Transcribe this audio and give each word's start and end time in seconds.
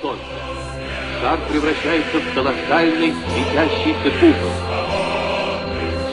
солнца. 0.00 0.24
Шар 1.20 1.38
превращается 1.50 2.18
в 2.18 2.34
колоссальный 2.34 3.12
светящийся 3.12 4.10
купол. 4.20 4.50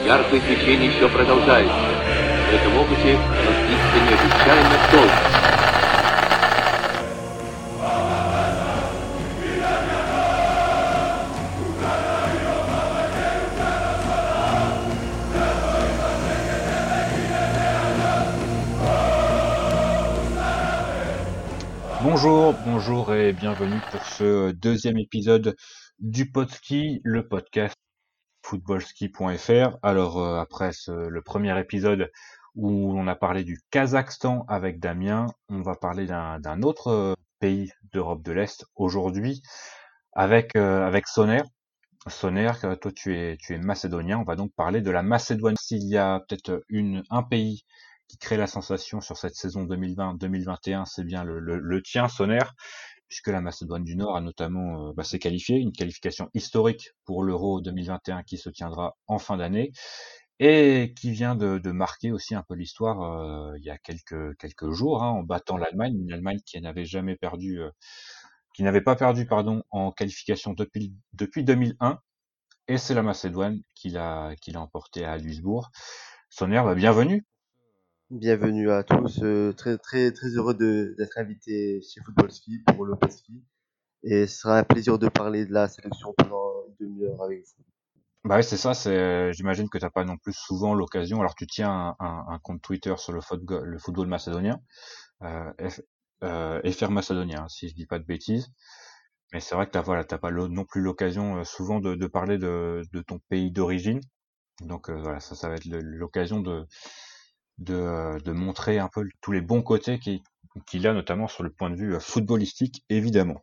Яркое 0.04 0.40
свечение 0.40 0.90
еще 0.94 1.08
продолжается. 1.08 1.74
В 2.50 2.54
этом 2.54 2.76
опыте 2.78 3.18
длится 3.66 3.98
необычайно 4.10 4.76
долго. 4.92 5.31
Bienvenue 23.42 23.80
pour 23.90 24.04
ce 24.06 24.52
deuxième 24.52 24.98
épisode 24.98 25.56
du 25.98 26.30
Podski, 26.30 27.00
le 27.02 27.26
podcast 27.26 27.74
footballski.fr. 28.44 29.78
Alors 29.82 30.22
euh, 30.22 30.38
après 30.38 30.70
le 30.86 31.20
premier 31.22 31.58
épisode 31.58 32.12
où 32.54 32.96
on 32.96 33.08
a 33.08 33.16
parlé 33.16 33.42
du 33.42 33.58
Kazakhstan 33.72 34.44
avec 34.46 34.78
Damien, 34.78 35.26
on 35.48 35.60
va 35.60 35.74
parler 35.74 36.06
d'un 36.06 36.62
autre 36.62 36.86
euh, 36.86 37.14
pays 37.40 37.72
d'Europe 37.92 38.22
de 38.22 38.30
l'Est 38.30 38.64
aujourd'hui 38.76 39.42
avec 40.12 40.54
euh, 40.54 40.86
avec 40.86 41.08
Soner. 41.08 41.42
Soner, 42.06 42.52
euh, 42.62 42.76
toi 42.76 42.92
tu 42.92 43.12
es 43.16 43.58
macédonien, 43.58 44.18
on 44.18 44.24
va 44.24 44.36
donc 44.36 44.52
parler 44.54 44.82
de 44.82 44.90
la 44.92 45.02
Macédoine. 45.02 45.56
S'il 45.60 45.82
y 45.88 45.98
a 45.98 46.20
peut-être 46.28 46.62
un 47.10 47.22
pays 47.24 47.64
qui 48.06 48.18
crée 48.18 48.36
la 48.36 48.46
sensation 48.46 49.00
sur 49.00 49.16
cette 49.16 49.34
saison 49.34 49.64
2020-2021, 49.64 50.84
c'est 50.86 51.02
bien 51.02 51.24
le, 51.24 51.40
le, 51.40 51.58
le 51.58 51.82
tien, 51.82 52.06
Soner, 52.06 52.38
puisque 53.12 53.28
la 53.28 53.42
Macédoine 53.42 53.84
du 53.84 53.94
Nord 53.94 54.16
a 54.16 54.22
notamment 54.22 54.88
euh, 54.88 54.92
bah, 54.94 55.04
s'est 55.04 55.18
qualifiée, 55.18 55.58
une 55.58 55.72
qualification 55.72 56.30
historique 56.32 56.92
pour 57.04 57.22
l'Euro 57.22 57.60
2021 57.60 58.22
qui 58.22 58.38
se 58.38 58.48
tiendra 58.48 58.96
en 59.06 59.18
fin 59.18 59.36
d'année 59.36 59.70
et 60.38 60.94
qui 60.96 61.10
vient 61.10 61.34
de, 61.34 61.60
marquer 61.72 62.10
aussi 62.10 62.34
un 62.34 62.42
peu 62.42 62.54
l'histoire 62.54 63.02
euh, 63.02 63.52
il 63.58 63.64
y 63.64 63.68
a 63.68 63.76
quelques 63.76 64.70
jours 64.70 65.02
hein, 65.02 65.10
en 65.10 65.24
battant 65.24 65.58
l'Allemagne, 65.58 65.94
une 66.00 66.10
Allemagne 66.10 66.38
qui 66.46 66.58
n'avait 66.62 66.86
jamais 66.86 67.14
perdu, 67.14 67.60
euh, 67.60 67.70
qui 68.54 68.62
n'avait 68.62 68.80
pas 68.80 68.96
perdu 68.96 69.26
pardon 69.26 69.62
en 69.68 69.92
qualification 69.92 70.54
depuis 70.54 70.94
depuis 71.12 71.44
2001 71.44 71.98
et 72.68 72.78
c'est 72.78 72.94
la 72.94 73.02
Macédoine 73.02 73.60
qui 73.74 73.90
l'a 73.90 74.34
qui 74.40 74.52
l'a 74.52 74.62
emporté 74.62 75.04
à 75.04 75.18
Duisbourg. 75.18 75.70
Soner, 76.30 76.62
bah, 76.64 76.74
bienvenue. 76.74 77.26
Bienvenue 78.12 78.70
à 78.70 78.84
tous, 78.84 79.24
euh, 79.24 79.52
très 79.54 79.76
très 79.76 80.12
très 80.12 80.28
heureux 80.28 80.54
d'être 80.54 81.18
invité 81.18 81.82
chez 81.82 82.00
Football 82.00 82.30
Ski 82.30 82.60
pour 82.60 82.84
le 82.84 82.94
Ski 83.10 83.42
et 84.04 84.26
ce 84.28 84.40
sera 84.40 84.58
un 84.58 84.64
plaisir 84.64 84.98
de 84.98 85.08
parler 85.08 85.46
de 85.46 85.52
la 85.52 85.68
sélection 85.68 86.14
pendant 86.18 86.66
une 86.80 86.88
demi-heure 86.88 87.22
avec 87.22 87.44
vous. 87.44 87.64
Bah 88.24 88.36
ouais, 88.36 88.42
c'est 88.42 88.56
ça, 88.56 88.72
c'est, 88.72 89.32
j'imagine 89.32 89.68
que 89.68 89.78
t'as 89.78 89.90
pas 89.90 90.04
non 90.04 90.16
plus 90.16 90.32
souvent 90.32 90.74
l'occasion. 90.74 91.18
Alors 91.20 91.34
tu 91.34 91.46
tiens 91.46 91.70
un, 91.98 92.06
un- 92.06 92.24
un 92.28 92.38
compte 92.38 92.62
Twitter 92.62 92.94
sur 92.96 93.12
le 93.12 93.20
football, 93.20 93.64
le 93.68 93.78
football 93.78 94.06
macédonien, 94.06 94.60
euh, 95.22 95.52
F, 95.68 95.80
euh, 96.24 96.60
FR 96.72 96.90
macédonien, 96.92 97.44
hein, 97.44 97.48
si 97.48 97.68
je 97.68 97.74
dis 97.74 97.86
pas 97.86 97.98
de 98.00 98.04
bêtises. 98.04 98.48
Mais 99.32 99.40
c'est 99.40 99.54
vrai 99.56 99.66
que 99.66 99.72
t'as 99.72 99.82
voilà, 99.82 100.04
t'as 100.04 100.18
pas 100.18 100.30
non 100.32 100.64
plus 100.66 100.82
l'occasion 100.82 101.38
euh, 101.38 101.44
souvent 101.44 101.80
de, 101.80 101.94
de 101.96 102.06
parler 102.08 102.38
de, 102.38 102.82
de 102.92 103.02
ton 103.02 103.20
pays 103.30 103.50
d'origine. 103.52 104.00
Donc 104.62 104.90
euh, 104.90 105.00
voilà, 105.02 105.20
ça, 105.20 105.34
ça 105.36 105.48
va 105.50 105.56
être 105.56 105.66
l'occasion 105.66 106.40
de, 106.40 106.66
de, 107.58 107.74
euh, 107.74 108.18
de 108.20 108.32
montrer 108.32 108.78
un 108.78 108.88
peu 108.88 109.08
tous 109.20 109.32
les 109.32 109.40
bons 109.40 109.62
côtés 109.62 109.98
qu'il 109.98 110.20
qu'il 110.66 110.86
a, 110.86 110.92
notamment 110.92 111.28
sur 111.28 111.42
le 111.44 111.50
point 111.50 111.70
de 111.70 111.76
vue 111.76 111.94
euh, 111.94 112.00
footballistique, 112.00 112.84
évidemment. 112.90 113.42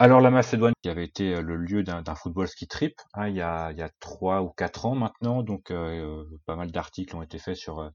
Alors 0.00 0.20
la 0.20 0.30
Macédoine, 0.30 0.74
qui 0.82 0.88
avait 0.90 1.04
été 1.04 1.34
euh, 1.34 1.42
le 1.42 1.56
lieu 1.56 1.82
d'un 1.82 2.14
football 2.14 2.46
ski 2.48 2.66
trip, 2.68 2.94
hein, 3.14 3.28
il 3.28 3.36
y 3.36 3.40
a 3.42 3.70
il 3.72 3.78
y 3.78 3.82
a 3.82 3.90
trois 4.00 4.42
ou 4.42 4.50
quatre 4.50 4.86
ans 4.86 4.94
maintenant, 4.94 5.42
donc 5.42 5.70
euh, 5.70 6.24
pas 6.46 6.56
mal 6.56 6.70
d'articles 6.70 7.16
ont 7.16 7.22
été 7.22 7.38
faits 7.38 7.56
sur 7.56 7.90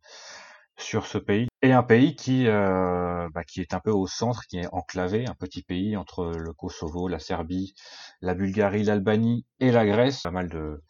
sur 0.77 1.05
ce 1.07 1.17
pays 1.19 1.47
et 1.61 1.71
un 1.73 1.83
pays 1.83 2.15
qui 2.15 2.47
euh, 2.47 3.29
bah, 3.33 3.43
qui 3.45 3.61
est 3.61 3.73
un 3.73 3.79
peu 3.79 3.91
au 3.91 4.07
centre, 4.07 4.43
qui 4.47 4.57
est 4.59 4.67
enclavé, 4.73 5.25
un 5.27 5.35
petit 5.35 5.63
pays 5.63 5.95
entre 5.97 6.25
le 6.37 6.53
Kosovo, 6.53 7.07
la 7.07 7.19
Serbie, 7.19 7.73
la 8.21 8.33
Bulgarie, 8.35 8.83
l'Albanie 8.83 9.45
et 9.59 9.71
la 9.71 9.85
Grèce, 9.85 10.21
pas 10.23 10.31
mal 10.31 10.49
de 10.49 10.81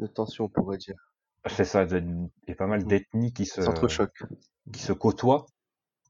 De 0.00 0.08
tension, 0.08 0.46
on 0.46 0.48
pourrait 0.48 0.78
dire. 0.78 1.07
C'est 1.48 1.64
ça, 1.64 1.84
de- 1.86 2.02
et 2.46 2.54
pas 2.54 2.66
mal 2.66 2.80
Mhm. 2.82 2.88
d'ethnies 2.88 3.32
qui 3.32 3.46
se 3.46 3.60
qui 4.72 4.82
se 4.82 4.92
côtoient. 4.92 5.46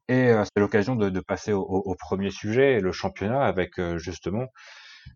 Et 0.09 0.29
euh, 0.29 0.43
c'est 0.45 0.59
l'occasion 0.59 0.95
de, 0.95 1.09
de 1.09 1.19
passer 1.19 1.53
au, 1.53 1.95
premier 1.99 2.31
sujet, 2.31 2.79
le 2.81 2.91
championnat, 2.91 3.43
avec 3.45 3.79
euh, 3.79 3.97
justement 3.99 4.47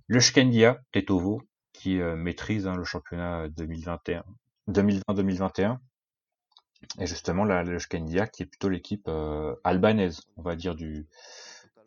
le 0.07 0.19
Shkendia 0.19 0.79
Tetovo, 0.91 1.41
qui 1.73 1.99
euh, 2.01 2.15
maîtrise 2.15 2.67
hein, 2.67 2.75
le 2.75 2.83
championnat 2.83 3.49
2021, 3.49 4.23
2020-2021. 4.69 5.79
Et 6.99 7.07
justement, 7.07 7.43
la, 7.45 7.63
le 7.63 7.79
Shkendia, 7.79 8.27
qui 8.27 8.43
est 8.43 8.45
plutôt 8.45 8.69
l'équipe 8.69 9.07
euh, 9.07 9.55
albanaise, 9.63 10.21
on 10.37 10.41
va 10.43 10.55
dire, 10.55 10.75
du, 10.75 11.07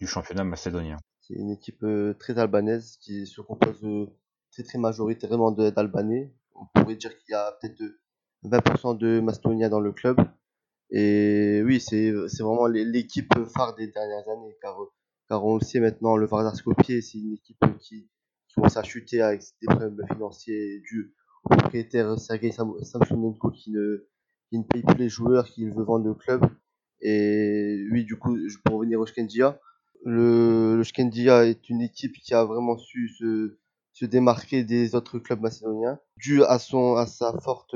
du 0.01 0.07
championnat 0.07 0.45
macédonien. 0.45 0.97
C'est 1.21 1.35
une 1.35 1.51
équipe 1.51 1.83
euh, 1.85 2.15
très 2.15 2.39
albanaise 2.39 2.97
qui 3.01 3.27
se 3.27 3.41
compose 3.41 3.85
euh, 3.85 4.07
très 4.53 4.63
très 4.63 4.79
majoritairement 4.79 5.53
d'Albanais. 5.53 6.33
On 6.55 6.67
pourrait 6.75 6.97
dire 6.97 7.17
qu'il 7.19 7.33
y 7.33 7.35
a 7.35 7.53
peut-être 7.61 7.83
20% 8.45 8.95
de 8.95 9.21
Macédoniens 9.21 9.69
dans 9.69 9.81
le 9.81 9.93
club. 9.93 10.19
Et 10.91 11.63
oui, 11.65 11.81
c'est 11.81 12.13
vraiment 12.13 12.67
l'é- 12.67 12.85
l'équipe 12.85 13.33
phare 13.55 13.75
des 13.77 13.89
dernières 13.89 14.29
années, 14.29 14.57
car, 14.63 14.79
car 15.29 15.45
on 15.45 15.57
le 15.57 15.61
sait 15.65 15.81
maintenant, 15.81 16.17
le 16.17 16.27
Vardar 16.27 16.55
c'est 16.57 17.19
une 17.19 17.33
équipe 17.35 17.59
qui, 17.81 18.09
qui 18.49 18.55
commence 18.55 18.77
à 18.77 18.83
chuter 18.85 19.21
avec 19.23 19.43
des 19.61 19.67
problèmes 19.67 20.01
financiers 20.13 20.81
dus 20.89 21.15
au 21.45 21.49
propriétaire 21.51 22.19
Sergei 22.19 22.53
Sam- 22.53 22.83
Samsonenko 22.83 23.51
qui 23.51 23.73
ne, 23.73 24.07
qui 24.51 24.59
ne 24.59 24.65
paye 24.65 24.83
plus 24.83 24.97
les 24.99 25.09
joueurs, 25.09 25.47
qui 25.47 25.67
veut 25.69 25.83
vendre 25.85 26.07
le 26.07 26.15
club. 26.15 26.43
Et 27.01 27.85
oui, 27.93 28.05
du 28.05 28.17
coup, 28.17 28.37
pour 28.65 28.77
revenir 28.77 29.01
au 29.01 29.07
Shkendia, 29.07 29.61
le, 30.05 30.77
le 30.77 30.83
Shkendia 30.83 31.47
est 31.47 31.69
une 31.69 31.81
équipe 31.83 32.15
qui 32.15 32.35
a 32.35 32.45
vraiment 32.45 32.77
su 32.79 33.09
se, 33.09 33.59
se 33.97 34.05
démarquer 34.05 34.63
des 34.63 34.95
autres 34.95 35.19
clubs 35.19 35.41
macédoniens, 35.41 35.99
dû 36.19 36.45
à, 36.45 36.59
son, 36.59 36.97
à, 36.97 37.07
sa 37.07 37.33
forte, 37.41 37.75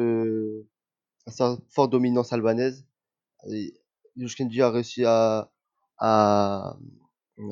à 1.26 1.30
sa 1.30 1.56
forte 1.70 1.90
dominance 1.90 2.34
albanaise. 2.34 2.84
Yushkendi 4.16 4.60
a 4.60 4.70
réussi 4.70 5.02
à, 5.06 5.50
à, 5.96 6.76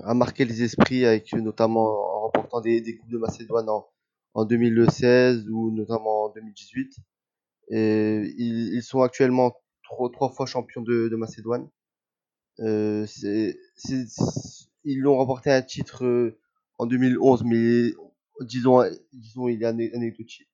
à 0.04 0.12
marquer 0.12 0.44
les 0.44 0.62
esprits 0.62 1.06
avec 1.06 1.32
notamment 1.32 1.86
en 1.86 2.20
remportant 2.24 2.60
des, 2.60 2.82
des 2.82 2.98
coupes 2.98 3.08
de 3.08 3.16
Macédoine 3.16 3.70
en, 3.70 3.88
en 4.34 4.44
2016 4.44 5.48
ou 5.48 5.70
notamment 5.70 6.24
en 6.24 6.28
2018. 6.28 6.94
Et 7.70 8.34
ils, 8.36 8.82
sont 8.82 9.00
actuellement 9.00 9.56
trois, 10.12 10.28
fois 10.28 10.44
champions 10.44 10.82
de, 10.82 11.16
Macédoine. 11.16 11.70
Euh, 12.60 13.06
ils 14.84 15.00
l'ont 15.00 15.16
remporté 15.16 15.50
un 15.50 15.62
titre 15.62 16.04
euh, 16.04 16.38
en 16.76 16.84
2011, 16.84 17.44
mais 17.44 17.92
disons, 18.40 18.82
disons 19.12 19.48
il 19.48 19.62
est 19.62 19.66
anecdotique. 19.66 20.48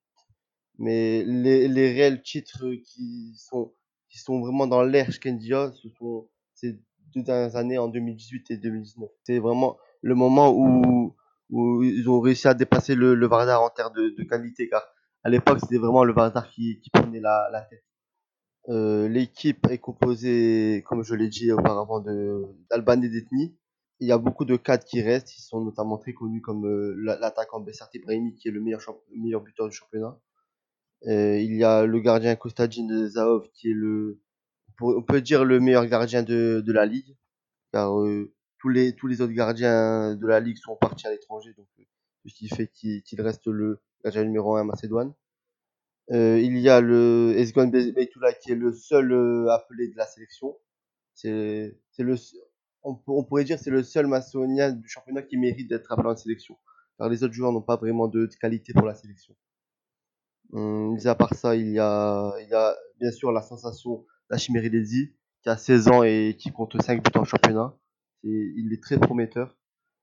Mais 0.79 1.25
les, 1.25 1.69
les 1.69 1.93
réels 1.93 2.23
titres 2.23 2.67
qui 2.75 3.35
sont, 3.37 3.73
qui 4.11 4.19
sont 4.19 4.41
vraiment 4.41 4.67
dans 4.67 4.83
l'ère 4.83 5.11
Shkendia, 5.13 5.73
ce 5.73 5.89
sont 5.91 6.29
ces 6.55 6.81
deux 7.15 7.23
dernières 7.23 7.57
années 7.57 7.79
en 7.79 7.89
2018 7.89 8.51
et 8.51 8.57
2019. 8.57 9.09
C'est 9.25 9.39
vraiment 9.39 9.77
le 10.03 10.15
moment 10.15 10.53
où, 10.53 11.15
où 11.51 11.83
ils 11.83 12.09
ont 12.11 12.21
réussi 12.21 12.49
à 12.49 12.55
dépasser 12.55 12.95
le, 12.95 13.15
le 13.15 13.27
Vardar 13.27 13.63
en 13.63 13.71
termes 13.71 13.95
de, 13.95 14.15
de 14.19 14.25
qualité, 14.25 14.69
car 14.69 14.83
à 15.23 15.31
l'époque 15.31 15.61
c'était 15.61 15.79
vraiment 15.79 16.05
le 16.05 16.13
Vardar 16.13 16.49
qui, 16.51 16.81
qui 16.81 16.91
prenait 16.91 17.21
la, 17.21 17.49
la 17.53 17.63
tête. 17.63 17.85
Euh, 18.69 19.09
L'équipe 19.09 19.67
est 19.71 19.79
composée, 19.79 20.83
comme 20.87 21.03
je 21.05 21.15
l'ai 21.15 21.29
dit 21.29 21.53
auparavant, 21.53 22.01
d'Albanais 22.71 23.09
d'ethnie. 23.09 23.57
Il 24.01 24.09
y 24.09 24.13
a 24.13 24.19
beaucoup 24.19 24.45
de 24.45 24.57
cadres 24.57 24.85
qui 24.85 25.03
restent, 25.03 25.37
ils 25.37 25.43
sont 25.43 25.61
notamment 25.65 25.99
très 25.99 26.13
connus 26.15 26.41
comme 26.41 26.67
euh, 26.67 26.95
la- 26.99 27.19
l'attaquant 27.19 27.61
Bessart 27.61 27.89
Ibrahimi 27.95 28.35
qui 28.37 28.49
est 28.49 28.51
le 28.53 28.61
meilleur, 28.61 28.81
meilleur 29.15 29.41
buteur 29.43 29.69
du 29.69 29.75
championnat. 29.77 30.19
Euh, 31.07 31.39
il 31.39 31.55
y 31.57 31.65
a 31.65 31.87
le 31.87 32.01
gardien 32.01 32.35
Kostadin 32.37 33.09
Zaov 33.09 33.49
qui 33.53 33.71
est 33.71 33.75
le, 33.75 34.21
on 34.81 35.03
peut 35.03 35.21
dire 35.23 35.45
le 35.45 35.61
meilleur 35.61 35.87
gardien 35.87 36.23
de, 36.23 36.63
de 36.67 36.73
la 36.73 36.87
ligue, 36.87 37.17
car 37.73 38.01
euh, 38.01 38.33
tous 38.59 38.71
les 38.71 38.95
tous 38.97 39.07
les 39.09 39.21
autres 39.23 39.33
gardiens 39.35 40.17
de 40.17 40.27
la 40.27 40.41
ligue 40.41 40.59
sont 40.59 40.77
partis 40.77 41.07
à 41.09 41.13
l'étranger, 41.13 41.55
donc 41.57 41.69
euh, 41.81 41.85
ce 42.27 42.35
qui 42.35 42.49
fait 42.49 42.69
qu'il 42.69 43.03
qu'il 43.05 43.21
reste 43.23 43.47
le 43.49 43.81
gardien 44.05 44.25
numéro 44.25 44.57
1 44.57 44.63
à 44.63 44.65
Macédoine. 44.65 45.15
Euh, 46.11 46.39
il 46.41 46.59
y 46.59 46.69
a 46.69 46.81
le 46.81 47.33
Esgon 47.37 47.69
Beytoula 47.69 48.33
qui 48.35 48.53
est 48.53 48.57
le 48.57 48.73
seul 48.73 49.13
euh, 49.13 49.49
appelé 49.51 49.89
de 49.89 49.97
la 49.97 50.07
sélection. 50.07 50.57
C'est 51.15 51.75
le 51.99 52.17
on, 52.85 52.95
pour- 52.95 53.19
on 53.19 53.25
pourrait 53.25 53.45
dire 53.45 53.57
que 53.59 53.65
c'est 53.65 53.71
le 53.71 53.83
seul 53.83 54.07
macédonien 54.07 54.73
du 54.73 54.89
championnat 54.89 55.23
qui 55.23 55.37
mérite 55.37 55.69
d'être 55.69 55.91
appelé 55.93 56.09
en 56.09 56.17
sélection, 56.17 56.57
car 56.99 57.09
les 57.09 57.25
autres 57.25 57.35
joueurs 57.35 57.53
n'ont 57.53 57.63
pas 57.63 57.77
vraiment 57.77 58.09
de, 58.09 58.29
qualité 58.41 58.73
pour 58.73 58.87
la 58.87 58.95
sélection. 58.95 59.35
Hum, 60.53 60.95
mis 60.95 61.07
à 61.09 61.15
part 61.15 61.35
ça, 61.35 61.57
il 61.57 61.71
y 61.73 61.79
a, 61.79 62.35
il 62.41 62.49
y 62.49 62.55
a 62.55 62.77
bien 63.01 63.11
sûr 63.11 63.33
la 63.33 63.43
sensation 63.43 64.05
d'Achimeri 64.31 64.71
qui 65.43 65.49
a 65.49 65.57
16 65.57 65.89
ans 65.89 66.03
et 66.03 66.37
qui 66.39 66.53
compte 66.53 66.81
5 66.81 67.03
buts 67.03 67.19
en 67.19 67.25
championnat. 67.25 67.75
il 68.23 68.73
est 68.73 68.83
très 68.83 68.99
prometteur. 68.99 69.57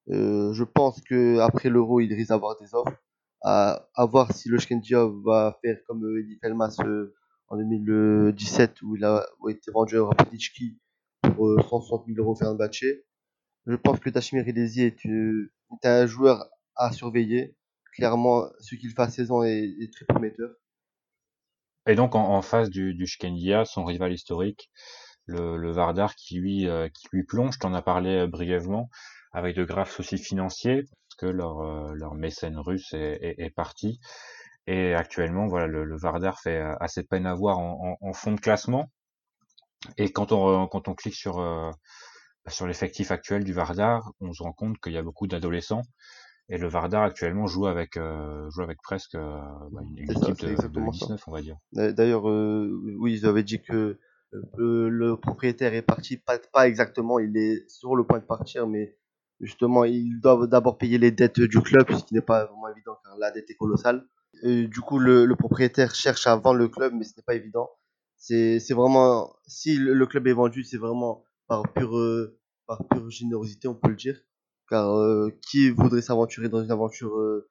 Euh, 0.10 0.54
je 0.54 0.64
pense 0.64 1.02
que 1.02 1.40
après 1.40 1.70
l'Euro, 1.70 2.00
il 2.00 2.14
risque 2.14 2.30
d'avoir 2.30 2.58
des 2.58 2.74
offres. 2.76 2.98
À, 3.44 3.88
à, 3.96 4.06
voir 4.06 4.32
si 4.34 4.50
le 4.50 4.60
Shkendia 4.60 5.08
va 5.26 5.58
faire 5.64 5.78
comme 5.88 6.04
euh, 6.06 6.20
Eddie 6.22 6.38
Pelmas 6.38 6.76
euh, 6.86 7.16
en 7.48 7.58
2017 7.58 8.82
où 8.84 8.96
il 8.96 9.04
a 9.04 9.26
été 9.50 9.72
vendu 9.72 9.98
à 9.98 10.04
Rapidicki 10.06 10.78
pour 11.22 11.62
160 11.62 12.06
000 12.08 12.20
euros 12.20 12.36
Fenerbahce. 12.36 12.84
Je 13.68 13.76
pense 13.76 14.00
que 14.00 14.10
Tachimir 14.10 14.46
est, 14.48 14.96
un 15.84 16.06
joueur 16.06 16.50
à 16.76 16.92
surveiller. 16.92 17.56
Clairement, 17.94 18.46
ce 18.60 18.76
qu'il 18.76 18.90
fait 18.92 19.02
à 19.02 19.10
16 19.10 19.32
ans 19.32 19.44
est, 19.44 19.92
très 19.94 20.06
prometteur. 20.06 20.50
Et 21.88 21.96
donc 21.96 22.16
en, 22.16 22.42
face 22.42 22.70
du, 22.70 22.94
du 22.94 23.08
Shkendia, 23.08 23.66
son 23.66 23.84
rival 23.86 24.14
historique, 24.14 24.70
le, 25.32 25.72
Vardar 25.72 26.16
qui 26.16 26.40
lui, 26.40 26.68
euh, 26.68 26.90
qui 26.90 27.08
lui 27.12 27.24
plonge, 27.24 27.58
t'en 27.60 27.74
as 27.74 27.82
parlé 27.82 28.18
euh, 28.18 28.28
brièvement, 28.28 28.90
avec 29.32 29.56
de 29.56 29.64
graves 29.64 29.90
soucis 29.90 30.18
financiers, 30.18 30.84
parce 30.84 31.16
que 31.18 31.26
leur, 31.26 31.60
euh, 31.62 32.14
mécène 32.16 32.58
russe 32.58 32.94
est, 32.94 33.54
parti. 33.56 34.00
Et 34.68 34.94
actuellement, 34.94 35.48
voilà, 35.48 35.68
le, 35.68 35.98
Vardar 35.98 36.40
fait 36.40 36.62
assez 36.80 37.04
peine 37.04 37.26
à 37.26 37.34
voir 37.34 37.60
en, 37.60 38.14
fond 38.14 38.34
de 38.34 38.40
classement. 38.40 38.92
Et 39.98 40.12
quand 40.12 40.32
on, 40.32 40.68
quand 40.68 40.88
on 40.88 40.94
clique 40.94 41.16
sur, 41.16 41.74
sur 42.48 42.68
l'effectif 42.68 43.12
actuel 43.12 43.44
du 43.44 43.54
Vardar, 43.54 44.12
on 44.20 44.34
se 44.34 44.44
rend 44.44 44.54
compte 44.54 44.80
qu'il 44.80 44.94
y 44.94 44.98
a 44.98 45.04
beaucoup 45.04 45.28
d'adolescents 45.28 45.84
et 46.52 46.58
le 46.58 46.68
Vardar 46.68 47.04
actuellement 47.04 47.48
joue 47.48 47.66
avec 47.66 47.96
euh, 47.96 48.50
joue 48.50 48.62
avec 48.62 48.82
presque 48.82 49.16
euh, 49.16 49.40
bah, 49.72 49.82
une, 49.84 50.04
une 50.04 50.12
équipe 50.12 50.38
de, 50.40 50.50
de 50.50 50.92
19 50.92 51.28
on 51.28 51.32
va 51.32 51.42
dire. 51.42 51.56
D'ailleurs 51.72 52.30
euh, 52.30 52.70
oui 53.00 53.14
ils 53.14 53.26
avaient 53.26 53.44
dit 53.44 53.62
que 53.62 53.98
le, 54.58 54.90
le, 54.90 55.18
propriétaire 55.18 55.74
est 55.74 55.82
parti 55.82 56.18
pas, 56.18 56.40
pas 56.52 56.68
exactement 56.68 57.20
il 57.20 57.36
est 57.38 57.70
sur 57.70 57.96
le 57.96 58.04
point 58.04 58.20
de 58.20 58.26
partir 58.26 58.68
mais 58.68 58.98
justement 59.40 59.86
ils 59.86 60.20
doivent 60.20 60.48
d'abord 60.48 60.78
payer 60.78 60.98
les 60.98 61.12
dettes 61.12 61.40
du 61.40 61.62
club 61.62 61.90
ce 61.90 62.04
qui 62.04 62.14
n'est 62.14 62.22
pas 62.22 62.46
vraiment 62.46 62.68
évident 62.68 62.98
car 63.04 63.18
la 63.18 63.32
dette 63.32 63.50
est 63.50 63.56
colossale. 63.56 64.06
Et 64.44 64.68
du 64.68 64.82
coup 64.82 65.00
le, 65.00 65.26
le, 65.26 65.36
propriétaire 65.38 65.96
cherche 65.96 66.28
à 66.28 66.36
vendre 66.36 66.58
le 66.60 66.68
club 66.68 66.94
mais 66.94 67.06
ce 67.06 67.14
n'est 67.16 67.24
pas 67.24 67.36
évident. 67.36 67.70
C'est 68.24 68.60
c'est 68.60 68.76
vraiment 68.76 69.34
si 69.48 69.78
le, 69.78 69.96
le, 69.96 70.06
club 70.06 70.28
est 70.28 70.34
vendu 70.34 70.64
c'est 70.64 70.78
vraiment 70.78 71.24
par 71.48 71.64
pure 71.74 71.98
par 72.68 72.88
pure 72.88 73.10
générosité 73.10 73.68
on 73.68 73.74
peut 73.74 73.90
le 73.90 73.96
dire 73.96 74.22
car 74.70 74.96
euh, 74.96 75.32
qui 75.50 75.72
voudrait 75.72 76.04
s'aventurer 76.04 76.48
dans 76.48 76.64
une 76.64 76.72
aventure 76.72 77.18
euh, 77.18 77.50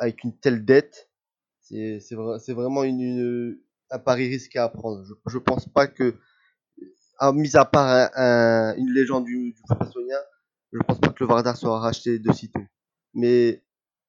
avec 0.00 0.24
une 0.24 0.36
telle 0.36 0.64
dette? 0.64 1.10
C'est 1.60 2.00
vrai, 2.12 2.38
vraiment 2.48 2.84
une, 2.84 3.00
une, 3.00 3.58
un 3.90 3.98
pari 3.98 4.28
risqué 4.28 4.58
à 4.58 4.68
prendre. 4.68 5.04
Je, 5.04 5.14
je 5.26 5.38
pense 5.38 5.68
pas 5.68 5.86
que, 5.86 6.14
à, 7.18 7.32
mis 7.32 7.56
à 7.56 7.64
part 7.64 7.88
un, 7.88 8.10
un, 8.14 8.76
une 8.76 8.90
légende 8.92 9.24
du, 9.24 9.52
du 9.52 9.62
foot 9.66 9.78
je 10.72 10.78
pense 10.86 11.00
pas 11.00 11.08
que 11.08 11.24
le 11.24 11.28
Vardar 11.28 11.56
soit 11.56 11.78
racheté 11.80 12.18
de 12.18 12.32
sitôt. 12.32 12.60
Mais 13.14 13.62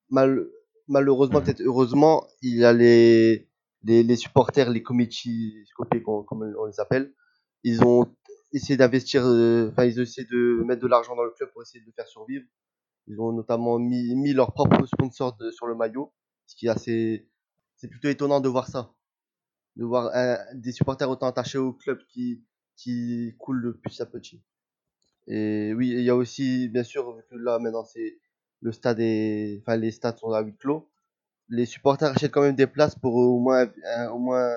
mal, 0.09 0.45
malheureusement, 0.87 1.41
peut-être 1.41 1.61
heureusement, 1.61 2.27
il 2.41 2.57
y 2.57 2.65
a 2.65 2.73
les, 2.73 3.48
les, 3.83 4.03
les 4.03 4.15
supporters, 4.15 4.69
les 4.69 4.83
comités, 4.83 5.65
comme 6.27 6.53
on 6.57 6.65
les 6.65 6.79
appelle, 6.79 7.13
ils 7.63 7.83
ont 7.83 8.05
essayer 8.53 8.77
d'investir, 8.77 9.23
euh, 9.25 9.69
enfin, 9.69 9.85
ils 9.85 9.99
essaient 9.99 10.25
de 10.25 10.63
mettre 10.65 10.81
de 10.81 10.87
l'argent 10.87 11.15
dans 11.15 11.23
le 11.23 11.31
club 11.31 11.51
pour 11.51 11.61
essayer 11.61 11.81
de 11.81 11.85
le 11.85 11.91
faire 11.91 12.07
survivre. 12.07 12.45
Ils 13.07 13.19
ont 13.19 13.31
notamment 13.31 13.79
mis, 13.79 14.15
mis 14.15 14.33
leur 14.33 14.53
propre 14.53 14.85
sponsor 14.85 15.37
sur 15.51 15.67
le 15.67 15.75
maillot, 15.75 16.13
ce 16.45 16.55
qui 16.55 16.67
est 16.67 16.69
assez, 16.69 17.27
c'est 17.75 17.87
plutôt 17.87 18.07
étonnant 18.07 18.39
de 18.39 18.49
voir 18.49 18.67
ça. 18.67 18.93
De 19.75 19.85
voir 19.85 20.11
des 20.53 20.71
supporters 20.71 21.09
autant 21.09 21.27
attachés 21.27 21.57
au 21.57 21.73
club 21.73 21.99
qui, 22.07 22.43
qui 22.75 23.35
coulent 23.39 23.63
de 23.63 23.71
petit 23.71 24.01
à 24.01 24.05
petit. 24.05 24.41
Et 25.27 25.73
oui, 25.73 25.89
il 25.89 26.01
y 26.01 26.09
a 26.09 26.15
aussi, 26.15 26.69
bien 26.69 26.83
sûr, 26.83 27.15
vu 27.15 27.21
que 27.29 27.35
là, 27.35 27.59
maintenant, 27.59 27.85
c'est, 27.85 28.19
le 28.61 28.71
stade 28.71 28.99
est, 28.99 29.59
enfin, 29.61 29.77
les 29.77 29.91
stades 29.91 30.17
sont 30.17 30.31
à 30.31 30.41
huis 30.41 30.55
clos. 30.57 30.89
Les 31.49 31.65
supporters 31.65 32.09
achètent 32.09 32.31
quand 32.31 32.43
même 32.43 32.55
des 32.55 32.67
places 32.67 32.95
pour 32.95 33.15
au 33.15 33.39
moins, 33.39 33.67
au 34.11 34.19
moins 34.19 34.55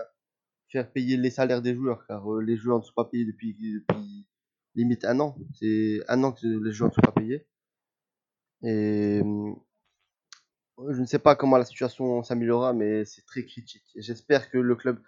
faire 0.72 0.90
payer 0.90 1.16
les 1.16 1.30
salaires 1.30 1.62
des 1.62 1.74
joueurs, 1.74 2.04
car 2.06 2.32
euh, 2.32 2.40
les 2.40 2.56
joueurs 2.56 2.78
ne 2.78 2.82
sont 2.82 2.94
pas 2.94 3.04
payés 3.04 3.26
depuis, 3.26 3.54
depuis 3.54 4.26
limite 4.74 5.04
un 5.04 5.20
an. 5.20 5.36
C'est 5.54 6.00
un 6.08 6.24
an 6.24 6.32
que 6.32 6.46
les 6.46 6.72
joueurs 6.72 6.90
ne 6.90 6.94
sont 6.94 7.02
pas 7.02 7.12
payés. 7.12 7.46
Et 8.62 9.20
euh, 9.22 9.52
je 10.90 11.00
ne 11.00 11.06
sais 11.06 11.18
pas 11.18 11.36
comment 11.36 11.58
la 11.58 11.64
situation 11.64 12.22
s'améliorera, 12.22 12.72
mais 12.72 13.04
c'est 13.04 13.26
très 13.26 13.44
critique. 13.44 13.84
J'espère 13.96 14.50
que 14.50 14.58
le 14.58 14.74
club 14.74 14.98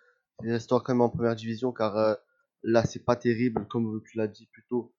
restera 0.40 0.80
quand 0.80 0.92
même 0.92 1.00
en 1.00 1.08
première 1.08 1.34
division, 1.34 1.72
car 1.72 1.96
euh, 1.96 2.14
là, 2.62 2.84
c'est 2.84 3.04
pas 3.04 3.16
terrible, 3.16 3.66
comme 3.68 4.02
tu 4.04 4.18
l'as 4.18 4.28
dit 4.28 4.46
plus 4.52 4.64
tôt. 4.68 4.94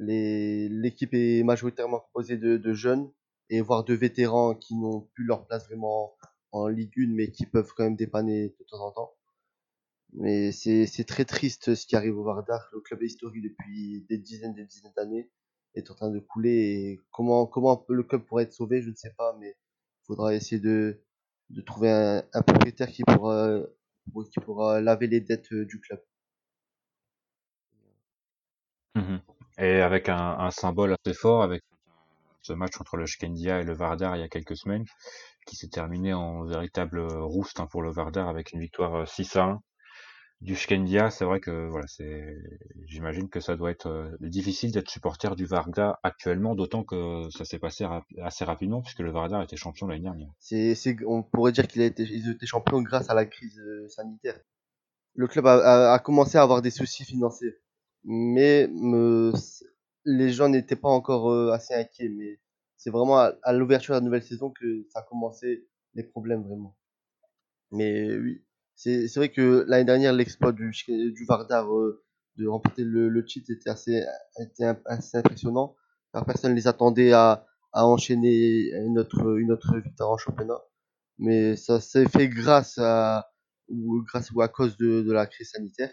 L'équipe 0.00 1.12
est 1.12 1.42
majoritairement 1.42 2.00
composée 2.00 2.36
de, 2.36 2.72
jeunes 2.72 3.10
et 3.50 3.60
voire 3.60 3.84
de 3.84 3.94
vétérans 3.94 4.54
qui 4.54 4.76
n'ont 4.76 5.02
plus 5.14 5.24
leur 5.24 5.46
place 5.46 5.66
vraiment 5.66 6.14
en, 6.52 6.68
Ligue 6.68 6.92
1, 6.98 7.14
mais 7.14 7.30
qui 7.30 7.46
peuvent 7.46 7.72
quand 7.76 7.84
même 7.84 7.96
dépanner 7.96 8.48
de 8.48 8.64
temps 8.64 8.86
en 8.86 8.92
temps. 8.92 9.14
Mais 10.14 10.52
c'est 10.52 11.04
très 11.06 11.24
triste 11.24 11.74
ce 11.74 11.86
qui 11.86 11.96
arrive 11.96 12.18
au 12.18 12.24
Vardar. 12.24 12.68
Le 12.72 12.80
club 12.80 13.02
est 13.02 13.06
historique 13.06 13.42
depuis 13.42 14.06
des 14.08 14.18
dizaines 14.18 14.52
et 14.52 14.62
des 14.62 14.66
dizaines 14.66 14.92
d'années 14.96 15.30
est 15.74 15.90
en 15.90 15.94
train 15.94 16.10
de 16.10 16.18
couler. 16.18 17.00
Comment, 17.10 17.46
comment 17.46 17.84
le 17.88 18.02
club 18.02 18.24
pourrait 18.24 18.44
être 18.44 18.52
sauvé, 18.52 18.82
je 18.82 18.90
ne 18.90 18.94
sais 18.94 19.12
pas, 19.16 19.36
mais 19.38 19.50
il 19.50 20.06
faudra 20.06 20.34
essayer 20.34 20.60
de, 20.60 21.02
de 21.50 21.60
trouver 21.60 21.90
un, 21.90 22.42
propriétaire 22.42 22.88
qui 22.88 23.02
pourra, 23.04 23.60
qui 24.32 24.40
pourra 24.40 24.80
laver 24.80 25.06
les 25.06 25.20
dettes 25.20 25.52
du 25.54 25.80
club. 25.80 26.02
Mmh 28.94 29.18
et 29.60 29.80
avec 29.80 30.08
un, 30.08 30.38
un, 30.38 30.52
symbole 30.52 30.94
assez 31.04 31.14
fort, 31.14 31.42
avec 31.42 31.64
ce 32.48 32.52
match 32.54 32.80
entre 32.80 32.96
le 32.96 33.06
Shkendia 33.06 33.60
et 33.60 33.64
le 33.64 33.74
Vardar 33.74 34.16
il 34.16 34.20
y 34.20 34.24
a 34.24 34.28
quelques 34.28 34.56
semaines, 34.56 34.84
qui 35.46 35.56
s'est 35.56 35.68
terminé 35.68 36.14
en 36.14 36.44
véritable 36.44 37.00
rouste 37.00 37.60
hein, 37.60 37.66
pour 37.70 37.82
le 37.82 37.90
Vardar 37.90 38.28
avec 38.28 38.52
une 38.52 38.60
victoire 38.60 39.06
6 39.06 39.36
à 39.36 39.44
1 39.44 39.60
du 40.40 40.54
Shkendia, 40.54 41.10
c'est 41.10 41.24
vrai 41.24 41.40
que 41.40 41.68
voilà, 41.68 41.86
c'est, 41.88 42.36
j'imagine 42.86 43.28
que 43.28 43.40
ça 43.40 43.56
doit 43.56 43.72
être 43.72 43.88
euh, 43.88 44.16
difficile 44.20 44.70
d'être 44.70 44.88
supporter 44.88 45.34
du 45.34 45.46
Varda 45.46 45.98
actuellement, 46.04 46.54
d'autant 46.54 46.84
que 46.84 47.28
ça 47.30 47.44
s'est 47.44 47.58
passé 47.58 47.84
assez 48.22 48.44
rapidement 48.44 48.80
puisque 48.80 49.00
le 49.00 49.10
Varda 49.10 49.42
était 49.42 49.56
champion 49.56 49.88
l'année 49.88 50.04
dernière. 50.04 50.30
On 51.06 51.24
pourrait 51.24 51.50
dire 51.50 51.66
qu'il 51.66 51.82
a 51.82 51.86
été, 51.86 52.06
champions 52.44 52.82
grâce 52.82 53.10
à 53.10 53.14
la 53.14 53.26
crise 53.26 53.58
euh, 53.58 53.88
sanitaire. 53.88 54.38
Le 55.14 55.26
club 55.26 55.44
a, 55.48 55.54
a, 55.54 55.94
a, 55.94 55.98
commencé 55.98 56.38
à 56.38 56.42
avoir 56.42 56.62
des 56.62 56.70
soucis 56.70 57.04
financiers, 57.04 57.56
mais 58.04 58.68
me, 58.68 59.32
les 60.04 60.30
gens 60.32 60.48
n'étaient 60.48 60.76
pas 60.76 60.88
encore 60.88 61.30
euh, 61.30 61.52
assez 61.52 61.74
inquiets. 61.74 62.08
Mais 62.08 62.40
c'est 62.76 62.90
vraiment 62.90 63.18
à, 63.18 63.52
l'ouverture 63.52 63.94
de 63.94 64.00
la 64.00 64.04
nouvelle 64.04 64.22
saison 64.22 64.50
que 64.50 64.86
ça 64.90 65.00
a 65.00 65.02
commencé 65.02 65.66
les 65.94 66.02
problèmes 66.04 66.42
vraiment. 66.42 66.76
Mais 67.72 68.16
oui, 68.16 68.44
c'est 68.74 69.14
vrai 69.16 69.30
que 69.30 69.64
l'année 69.68 69.84
dernière, 69.84 70.12
l'exploit 70.12 70.52
du, 70.52 70.72
du 70.88 71.24
Vardar 71.26 71.72
euh, 71.74 72.02
de 72.36 72.46
remporter 72.46 72.84
le, 72.84 73.08
le 73.08 73.24
titre 73.24 73.50
était 73.50 73.70
assez, 73.70 74.04
était 74.40 74.72
assez 74.86 75.18
impressionnant. 75.18 75.76
Personne 76.26 76.52
ne 76.52 76.56
les 76.56 76.68
attendait 76.68 77.12
à, 77.12 77.46
à 77.72 77.86
enchaîner 77.86 78.70
une 78.72 78.98
autre, 78.98 79.38
une 79.38 79.52
autre 79.52 79.78
victoire 79.78 80.10
en 80.10 80.16
championnat. 80.16 80.60
Mais 81.18 81.56
ça 81.56 81.80
s'est 81.80 82.08
fait 82.08 82.28
grâce 82.28 82.78
à, 82.78 83.30
ou 83.68 84.02
grâce 84.04 84.30
ou 84.32 84.40
à 84.40 84.48
cause 84.48 84.76
de, 84.76 85.02
de 85.02 85.12
la 85.12 85.26
crise 85.26 85.50
sanitaire. 85.50 85.92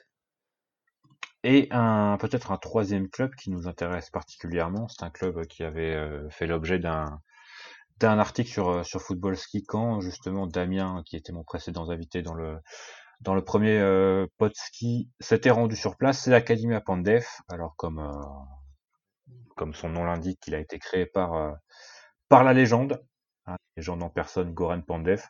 Et 1.48 1.68
un 1.70 2.18
peut-être 2.20 2.52
un 2.52 2.58
troisième 2.58 3.08
club 3.08 3.36
qui 3.36 3.52
nous 3.52 3.68
intéresse 3.68 4.10
particulièrement, 4.10 4.88
c'est 4.88 5.04
un 5.04 5.12
club 5.12 5.46
qui 5.46 5.64
avait 5.64 5.94
euh, 5.94 6.28
fait 6.32 6.48
l'objet 6.48 6.80
d'un 6.80 7.22
d'un 8.00 8.20
article 8.20 8.50
sur, 8.50 8.70
euh, 8.70 8.84
sur 8.84 9.02
Football 9.02 9.38
Ski 9.38 9.64
quand 9.64 10.02
justement 10.02 10.48
Damien, 10.48 11.04
qui 11.06 11.16
était 11.16 11.32
mon 11.32 11.44
précédent 11.44 11.90
invité 11.90 12.22
dans 12.24 12.34
le, 12.34 12.58
dans 13.22 13.36
le 13.36 13.44
premier 13.44 13.78
euh, 13.78 14.26
pod 14.38 14.54
ski, 14.56 15.10
s'était 15.20 15.52
rendu 15.52 15.76
sur 15.76 15.98
place. 15.98 16.22
C'est 16.24 16.32
l'Académie 16.32 16.74
à 16.74 16.82
Pandef. 16.82 17.42
Alors 17.48 17.76
comme, 17.78 18.00
euh, 18.00 19.34
comme 19.56 19.74
son 19.74 19.90
nom 19.90 20.04
l'indique, 20.04 20.42
il 20.48 20.56
a 20.56 20.60
été 20.60 20.80
créé 20.80 21.06
par, 21.06 21.56
par 22.28 22.44
la 22.44 22.54
légende, 22.54 23.06
hein, 23.46 23.58
légende 23.78 24.04
en 24.04 24.10
personne 24.10 24.52
Goran 24.52 24.82
Pandef, 24.82 25.28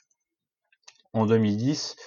en 1.14 1.26
2010. 1.26 1.98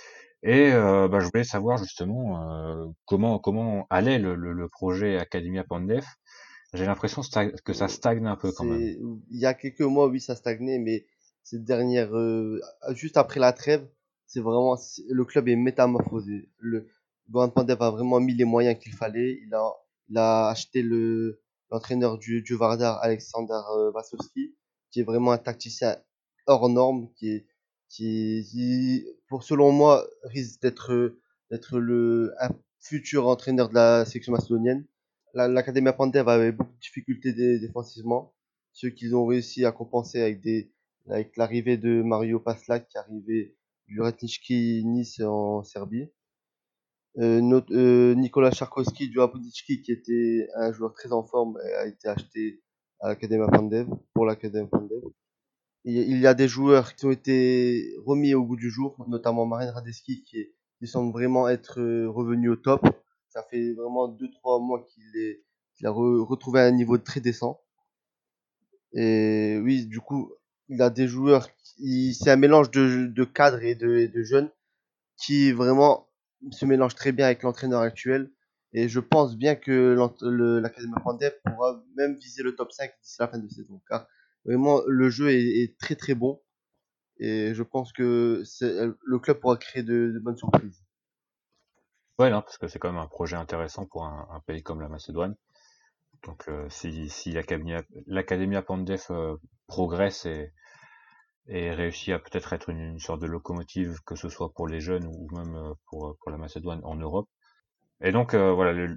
Et 0.42 0.73
euh, 0.73 1.09
bah, 1.09 1.21
je 1.21 1.26
voulais 1.26 1.45
savoir 1.45 1.78
justement 1.78 2.50
euh, 2.50 2.87
comment 3.07 3.38
comment 3.38 3.87
allait 3.90 4.18
le, 4.18 4.68
projet 4.68 5.18
Academia 5.18 5.64
Pandef 5.64 6.07
j'ai 6.75 6.85
l'impression 6.85 7.23
que 7.64 7.73
ça 7.73 7.88
stagne 7.88 8.26
un 8.26 8.37
peu 8.37 8.52
quand 8.52 8.64
même. 8.64 8.78
Il 9.30 9.40
y 9.40 9.47
a 9.47 9.54
quelques 9.54 9.80
mois, 9.80 10.07
oui, 10.07 10.21
ça 10.21 10.37
stagnait, 10.37 10.78
mais 10.78 11.07
cette 11.42 11.64
dernière, 11.64 12.14
euh, 12.14 12.61
juste 12.90 13.16
après 13.16 13.40
la 13.40 13.54
trêve, 13.54 13.88
c'est 14.26 14.40
vraiment 14.40 14.76
le 15.09 15.25
club 15.25 15.49
est 15.49 15.57
métamorphosé. 15.57 16.50
Le 16.59 16.87
Goran 17.30 17.49
Pandev 17.49 17.80
a 17.80 17.90
vraiment 17.90 18.21
mis 18.21 18.35
les 18.35 18.45
moyens 18.45 18.78
qu'il 18.78 18.92
fallait. 18.92 19.40
Il 19.47 19.54
a, 19.54 19.73
a 20.16 20.50
acheté 20.50 20.83
le 20.83 21.40
l'entraîneur 21.71 22.18
du, 22.18 22.42
du 22.42 22.54
Vardar, 22.54 23.02
Alexander 23.02 23.61
Vasovski, 23.95 24.54
qui 24.90 25.00
est 25.00 25.04
vraiment 25.04 25.33
un 25.33 25.38
tacticien 25.38 25.97
hors 26.47 26.68
norme, 26.68 27.09
qui 27.14 27.30
est 27.30 27.47
qui, 27.88 29.07
pour 29.28 29.42
selon 29.42 29.73
moi 29.73 30.07
risque 30.25 30.61
d'être 30.62 31.16
d'être 31.50 31.78
le 31.78 32.35
un 32.40 32.50
futur 32.80 33.28
entraîneur 33.28 33.68
de 33.68 33.75
la 33.75 34.04
section 34.04 34.33
macédonienne 34.33 34.85
l'Académie 35.35 35.90
Pandev 35.97 36.28
avait 36.28 36.52
beaucoup 36.52 36.73
de 36.73 36.80
difficultés 36.80 37.33
défensivement, 37.33 38.35
ce 38.73 38.87
qu'ils 38.87 39.14
ont 39.14 39.26
réussi 39.26 39.64
à 39.64 39.73
compenser 39.73 40.21
avec 40.21 40.40
des 40.40 40.73
avec 41.09 41.37
l'arrivée 41.37 41.78
de 41.78 42.02
Mario 42.02 42.38
Paslak 42.38 42.88
qui 42.88 42.99
arrivait 42.99 43.57
du 43.87 44.00
Ratnički 44.00 44.85
Nice 44.85 45.21
en 45.21 45.62
Serbie. 45.62 46.11
Euh, 47.16 47.40
notre, 47.40 47.75
euh, 47.75 48.14
Nicolas 48.14 48.50
Charkowski 48.50 49.09
du 49.09 49.18
Apodicki 49.21 49.80
qui 49.80 49.90
était 49.90 50.47
un 50.54 50.71
joueur 50.73 50.92
très 50.92 51.12
en 51.12 51.25
forme 51.25 51.57
a 51.78 51.87
été 51.87 52.09
acheté 52.09 52.62
à 53.00 53.09
l'Académie 53.09 53.47
Pandev 53.50 53.88
pour 54.12 54.26
l'Académie 54.26 54.68
Pandev. 54.68 55.00
Il 55.90 56.21
y 56.21 56.26
a 56.26 56.35
des 56.35 56.49
joueurs 56.49 56.95
qui 56.95 57.07
ont 57.07 57.11
été 57.11 57.95
remis 58.04 58.35
au 58.35 58.45
goût 58.45 58.57
du 58.57 58.68
jour, 58.68 59.02
notamment 59.09 59.47
Marine 59.47 59.71
Radeski 59.71 60.23
qui, 60.23 60.47
semble 60.87 61.12
vraiment 61.12 61.49
être 61.49 61.80
euh, 61.80 62.11
revenu 62.11 62.50
au 62.50 62.57
top. 62.57 62.87
Ça 63.30 63.42
fait 63.42 63.73
vraiment 63.73 64.07
2-3 64.07 64.62
mois 64.62 64.85
qu'il 64.85 65.87
a 65.87 65.90
retrouvé 65.90 66.61
un 66.61 66.73
niveau 66.73 66.99
très 66.99 67.21
décent. 67.21 67.62
Et 68.92 69.59
oui, 69.64 69.87
du 69.87 69.99
coup, 70.00 70.30
il 70.68 70.83
a 70.83 70.90
des 70.90 71.09
joueurs, 71.09 71.49
c'est 71.78 72.30
un 72.30 72.37
mélange 72.37 72.71
de, 72.71 73.25
cadres 73.25 73.62
et 73.62 73.75
de, 73.75 74.23
jeunes 74.23 74.50
qui 75.16 75.52
vraiment 75.52 76.07
se 76.50 76.66
mélange 76.66 76.97
très 76.97 77.12
bien 77.12 77.25
avec 77.25 77.42
l'entraîneur 77.42 77.80
actuel. 77.80 78.30
Et 78.75 78.90
je 78.90 79.00
pense 79.00 79.38
bien 79.38 79.54
que 79.54 79.97
l'Académie 80.61 80.92
Pandev 81.02 81.33
pourra 81.47 81.83
même 81.97 82.16
viser 82.16 82.42
le 82.42 82.54
top 82.54 82.73
5 82.73 82.92
d'ici 83.02 83.16
la 83.18 83.28
fin 83.28 83.38
de 83.38 83.49
saison. 83.49 83.80
Vraiment, 84.45 84.80
le 84.87 85.11
jeu 85.11 85.30
est, 85.30 85.78
très 85.78 85.95
très 85.95 86.14
bon. 86.14 86.40
Et 87.21 87.52
je 87.54 87.62
pense 87.62 87.92
que 87.92 88.42
le 89.02 89.18
club 89.18 89.40
pourra 89.40 89.57
créer 89.57 89.83
de, 89.83 90.18
bonnes 90.23 90.37
surprises. 90.37 90.85
Ouais, 92.18 92.30
non, 92.30 92.42
parce 92.42 92.59
que 92.59 92.68
c'est 92.68 92.78
quand 92.78 92.92
même 92.92 93.02
un 93.02 93.07
projet 93.07 93.37
intéressant 93.37 93.87
pour 93.87 94.04
un, 94.04 94.42
pays 94.47 94.62
comme 94.62 94.80
la 94.80 94.88
Macédoine. 94.88 95.37
Donc, 96.25 96.49
euh, 96.49 96.68
si, 96.68 97.09
si 97.09 97.33
l'Académie 97.33 98.62
Pandev 98.62 99.04
euh, 99.11 99.37
progresse 99.68 100.26
et, 100.26 100.52
réussit 101.47 102.11
à 102.11 102.18
peut-être 102.18 102.52
être 102.52 102.68
une, 102.71 102.99
sorte 102.99 103.21
de 103.21 103.26
locomotive, 103.26 104.00
que 104.04 104.16
ce 104.16 104.28
soit 104.28 104.52
pour 104.52 104.66
les 104.66 104.80
jeunes 104.80 105.07
ou 105.07 105.28
même 105.35 105.54
euh, 105.54 105.75
pour 105.87 106.16
la 106.26 106.37
Macédoine 106.37 106.80
en 106.85 106.97
Europe, 106.97 107.28
et 108.00 108.12
donc 108.12 108.34
euh, 108.34 108.52
voilà, 108.52 108.88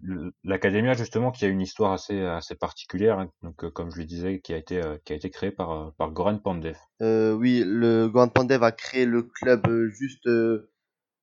l'Académia 0.43 0.93
justement 0.93 1.31
qui 1.31 1.45
a 1.45 1.47
une 1.47 1.61
histoire 1.61 1.91
assez 1.91 2.21
assez 2.21 2.55
particulière, 2.55 3.17
hein, 3.17 3.31
donc 3.41 3.63
euh, 3.63 3.71
comme 3.71 3.89
je 3.91 3.97
le 3.97 4.05
disais, 4.05 4.39
qui 4.41 4.53
a 4.53 4.57
été 4.57 4.83
euh, 4.83 4.97
qui 5.05 5.13
a 5.13 5.15
été 5.15 5.31
créé 5.31 5.49
par 5.49 5.93
par 5.95 6.11
Goran 6.11 6.37
Pandev. 6.37 6.77
oui, 6.99 7.63
le 7.65 8.07
Goran 8.07 8.29
Pandev 8.29 8.63
a 8.63 8.71
créé 8.71 9.05
le 9.05 9.23
club 9.23 9.67
juste 9.89 10.29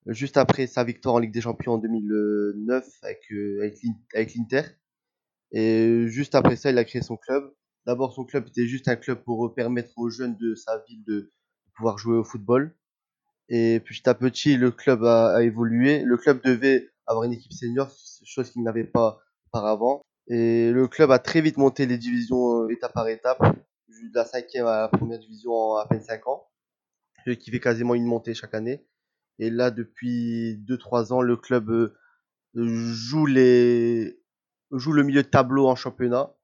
juste 0.06 0.37
après 0.37 0.66
sa 0.66 0.82
victoire 0.82 1.14
en 1.16 1.18
Ligue 1.20 1.32
des 1.32 1.40
Champions 1.40 1.75
en 1.75 1.78
2009 1.78 2.85
avec 3.02 3.23
avec 4.14 4.35
l'Inter. 4.35 4.62
Et 5.52 6.06
juste 6.08 6.35
après 6.35 6.56
ça, 6.56 6.70
il 6.70 6.78
a 6.78 6.85
créé 6.85 7.00
son 7.00 7.16
club. 7.16 7.54
D'abord, 7.87 8.12
son 8.12 8.25
club 8.25 8.49
était 8.49 8.66
juste 8.66 8.88
un 8.88 8.97
club 8.97 9.23
pour 9.25 9.54
permettre 9.54 9.92
aux 9.97 10.11
jeunes 10.11 10.37
de 10.37 10.54
sa 10.54 10.82
ville 10.88 11.04
de 11.06 11.32
pouvoir 11.75 11.97
jouer 11.97 12.16
au 12.16 12.25
football. 12.25 12.75
Et 13.49 13.80
petit 13.80 14.06
à 14.08 14.14
petit, 14.14 14.56
le 14.56 14.70
club 14.70 15.04
a 15.04 15.42
évolué. 15.42 16.02
Le 16.02 16.18
club 16.18 16.42
devait 16.44 16.90
avoir 17.09 17.25
une 17.25 17.33
équipe 17.33 17.53
senior, 17.53 17.91
chose 18.25 18.50
qu'il 18.50 18.62
n'avait 18.62 18.85
pas 18.85 19.21
auparavant. 19.49 20.03
Et 20.29 20.71
le 20.71 20.87
club 20.87 21.11
a 21.11 21.19
très 21.19 21.41
vite 21.41 21.57
monté 21.57 21.87
les 21.87 21.97
divisions 21.97 22.65
euh, 22.65 22.69
étape 22.69 22.93
par 22.93 23.09
étape, 23.09 23.41
de 23.88 24.15
la 24.15 24.25
cinquième 24.25 24.67
à 24.67 24.83
la 24.83 24.88
première 24.88 25.19
division 25.19 25.53
en 25.53 25.77
à 25.77 25.87
peine 25.87 26.03
5 26.03 26.27
ans, 26.29 26.47
ce 27.27 27.31
qui 27.31 27.50
fait 27.50 27.61
quasiment 27.61 27.95
une 27.95 28.05
montée 28.05 28.35
chaque 28.35 28.55
année. 28.55 28.87
Et 29.38 29.50
là, 29.50 29.71
depuis 29.71 30.57
2-3 30.69 31.12
ans, 31.12 31.23
le 31.23 31.37
club 31.37 31.71
euh, 31.71 31.95
joue, 32.55 33.27
les, 33.27 34.21
joue 34.73 34.93
le 34.93 35.03
milieu 35.03 35.23
de 35.23 35.29
tableau 35.29 35.67
en 35.67 35.77
championnat. 35.77 36.35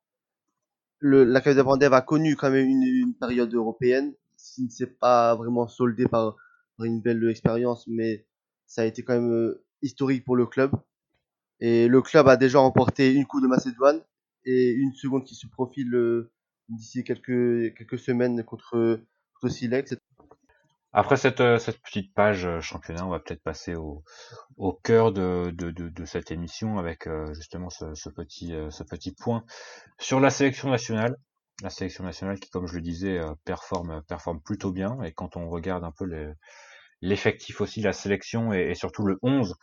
Le, 0.98 1.24
la 1.24 1.40
de 1.40 1.62
Brandev 1.62 1.92
a 1.92 2.00
connu 2.00 2.36
quand 2.36 2.50
même 2.50 2.66
une, 2.66 3.14
période 3.14 3.52
européenne, 3.52 4.14
qui 4.38 4.64
ne 4.64 4.70
s'est 4.70 4.86
pas 4.86 5.34
vraiment 5.34 5.68
soldé 5.68 6.06
par, 6.06 6.36
par, 6.76 6.86
une 6.86 7.02
belle 7.02 7.28
expérience, 7.28 7.86
mais 7.86 8.26
ça 8.66 8.82
a 8.82 8.84
été 8.86 9.02
quand 9.02 9.14
même 9.14 9.32
euh, 9.32 9.63
historique 9.84 10.24
pour 10.24 10.36
le 10.36 10.46
club. 10.46 10.72
Et 11.60 11.88
le 11.88 12.02
club 12.02 12.28
a 12.28 12.36
déjà 12.36 12.58
remporté 12.58 13.12
une 13.12 13.26
Coupe 13.26 13.42
de 13.42 13.46
Macédoine 13.46 14.02
et 14.44 14.70
une 14.70 14.92
seconde 14.92 15.24
qui 15.24 15.34
se 15.34 15.46
profile 15.46 15.94
euh, 15.94 16.30
d'ici 16.68 17.04
quelques, 17.04 17.74
quelques 17.74 17.98
semaines 17.98 18.44
contre, 18.44 19.00
contre 19.34 19.52
Silex. 19.52 19.94
Après 20.92 21.16
cette, 21.16 21.40
euh, 21.40 21.58
cette 21.58 21.80
petite 21.80 22.14
page 22.14 22.44
euh, 22.44 22.60
championnat, 22.60 23.06
on 23.06 23.10
va 23.10 23.18
peut-être 23.18 23.42
passer 23.42 23.74
au, 23.74 24.04
au 24.56 24.72
cœur 24.72 25.12
de, 25.12 25.50
de, 25.50 26.04
cette 26.04 26.30
émission 26.30 26.78
avec 26.78 27.08
justement 27.32 27.70
ce, 27.70 28.08
petit, 28.10 28.52
ce 28.70 28.82
petit 28.84 29.12
point 29.12 29.44
sur 29.98 30.20
la 30.20 30.30
sélection 30.30 30.70
nationale. 30.70 31.16
La 31.62 31.70
sélection 31.70 32.02
nationale 32.04 32.40
qui, 32.40 32.50
comme 32.50 32.66
je 32.66 32.74
le 32.74 32.80
disais, 32.80 33.20
performe, 33.44 34.02
performe 34.08 34.40
plutôt 34.40 34.72
bien. 34.72 35.00
Et 35.02 35.12
quand 35.12 35.36
on 35.36 35.48
regarde 35.48 35.84
un 35.84 35.92
peu 35.92 36.04
l'effectif 37.00 37.60
aussi, 37.60 37.80
la 37.80 37.92
sélection 37.92 38.52
et, 38.52 38.74
surtout 38.74 39.04
le 39.06 39.18
11 39.22 39.56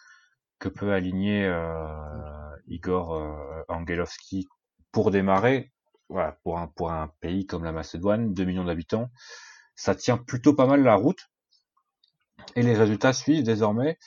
que 0.61 0.69
peut 0.69 0.93
aligner 0.93 1.43
euh, 1.45 2.55
Igor 2.67 3.15
euh, 3.15 3.63
Angelovski 3.67 4.47
pour 4.91 5.09
démarrer, 5.09 5.73
voilà, 6.07 6.37
pour 6.43 6.59
un, 6.59 6.67
pour 6.67 6.91
un 6.91 7.09
pays 7.19 7.47
comme 7.47 7.63
la 7.63 7.71
Macédoine, 7.71 8.33
2 8.33 8.45
millions 8.45 8.63
d'habitants, 8.63 9.09
ça 9.75 9.95
tient 9.95 10.17
plutôt 10.17 10.53
pas 10.53 10.67
mal 10.67 10.83
la 10.83 10.95
route. 10.95 11.29
Et 12.55 12.61
les 12.61 12.75
résultats 12.75 13.11
suivent 13.11 13.43
désormais, 13.43 13.97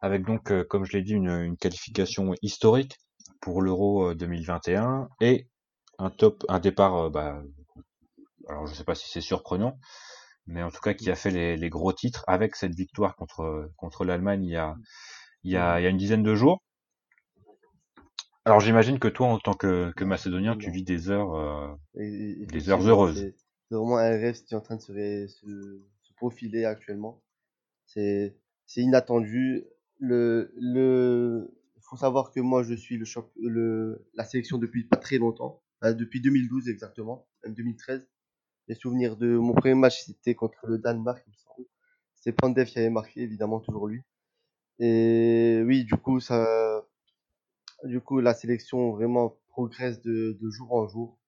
avec 0.00 0.24
donc, 0.24 0.52
euh, 0.52 0.64
comme 0.64 0.84
je 0.84 0.92
l'ai 0.92 1.02
dit, 1.02 1.14
une, 1.14 1.56
qualification 1.56 2.32
historique 2.42 2.96
pour 3.40 3.60
l'Euro 3.60 4.14
2021 4.14 5.08
et 5.20 5.48
un 5.98 6.10
top, 6.10 6.44
un 6.48 6.60
départ, 6.60 7.10
bah, 7.10 7.42
alors 8.48 8.66
je 8.66 8.74
sais 8.74 8.84
pas 8.84 8.94
si 8.94 9.10
c'est 9.10 9.20
surprenant, 9.20 9.80
mais 10.46 10.62
en 10.62 10.70
tout 10.70 10.80
cas 10.80 10.94
qui 10.94 11.10
a 11.10 11.16
fait 11.16 11.30
les, 11.30 11.56
les, 11.56 11.70
gros 11.70 11.92
titres 11.92 12.24
avec 12.28 12.54
cette 12.56 12.74
victoire 12.74 13.16
contre 13.16 13.70
contre 13.76 14.04
l'Allemagne 14.04 14.44
il 14.44 14.50
y 14.50 14.56
a 14.56 14.76
il 15.44 15.52
y 15.52 15.56
a, 15.56 15.78
il 15.78 15.84
y 15.84 15.86
a 15.86 15.90
une 15.90 15.96
dizaine 15.96 16.22
de 16.22 16.34
jours. 16.34 16.62
Alors 18.46 18.60
j'imagine 18.60 18.98
que 18.98 19.08
toi, 19.08 19.28
en 19.28 19.38
tant 19.38 19.54
que, 19.54 19.92
que 19.92 20.04
Macédonien, 20.04 20.56
tu 20.56 20.70
vis 20.70 20.82
des 20.82 21.10
heures, 21.10 21.34
euh, 21.34 21.74
des 21.94 22.68
heures 22.68 22.86
heureuses. 22.86 23.32
C'est 23.68 23.74
vraiment 23.74 23.96
un 23.96 24.10
rêve 24.10 24.34
qui 24.42 24.52
est 24.52 24.56
en 24.56 24.60
train 24.60 24.76
de 24.76 24.82
se, 24.82 24.92
se, 24.92 25.82
se 26.02 26.12
profiler 26.16 26.64
actuellement. 26.64 27.22
C'est 27.86 28.34
inattendu. 28.76 29.64
Le, 29.98 30.52
le, 30.56 31.54
faut 31.80 31.96
savoir 31.96 32.32
que 32.32 32.40
moi, 32.40 32.62
je 32.62 32.74
suis 32.74 32.98
le, 32.98 33.06
le 33.40 34.06
la 34.14 34.24
sélection 34.24 34.58
depuis 34.58 34.84
pas 34.84 34.96
très 34.96 35.16
longtemps, 35.16 35.62
depuis 35.82 36.20
2012 36.20 36.68
exactement, 36.68 37.26
même 37.44 37.54
2013. 37.54 38.06
Les 38.68 38.74
souvenirs 38.74 39.16
de 39.16 39.36
mon 39.36 39.54
premier 39.54 39.74
match, 39.74 40.04
c'était 40.04 40.34
contre 40.34 40.66
le 40.66 40.78
Danemark, 40.78 41.22
il 41.26 41.30
me 41.30 41.36
semble. 41.36 41.68
C'est 42.16 42.32
Pandev 42.32 42.66
qui 42.66 42.78
avait 42.78 42.90
marqué, 42.90 43.20
évidemment, 43.20 43.60
toujours 43.60 43.86
lui. 43.86 44.02
Et 44.78 45.62
oui, 45.64 45.84
du 45.84 45.94
coup, 45.96 46.20
ça, 46.20 46.84
du 47.84 48.00
coup, 48.00 48.20
la 48.20 48.34
sélection 48.34 48.92
vraiment 48.92 49.38
progresse 49.48 50.00
de, 50.02 50.36
de 50.40 50.50
jour 50.50 50.72
en 50.72 50.88
jour. 50.88 51.18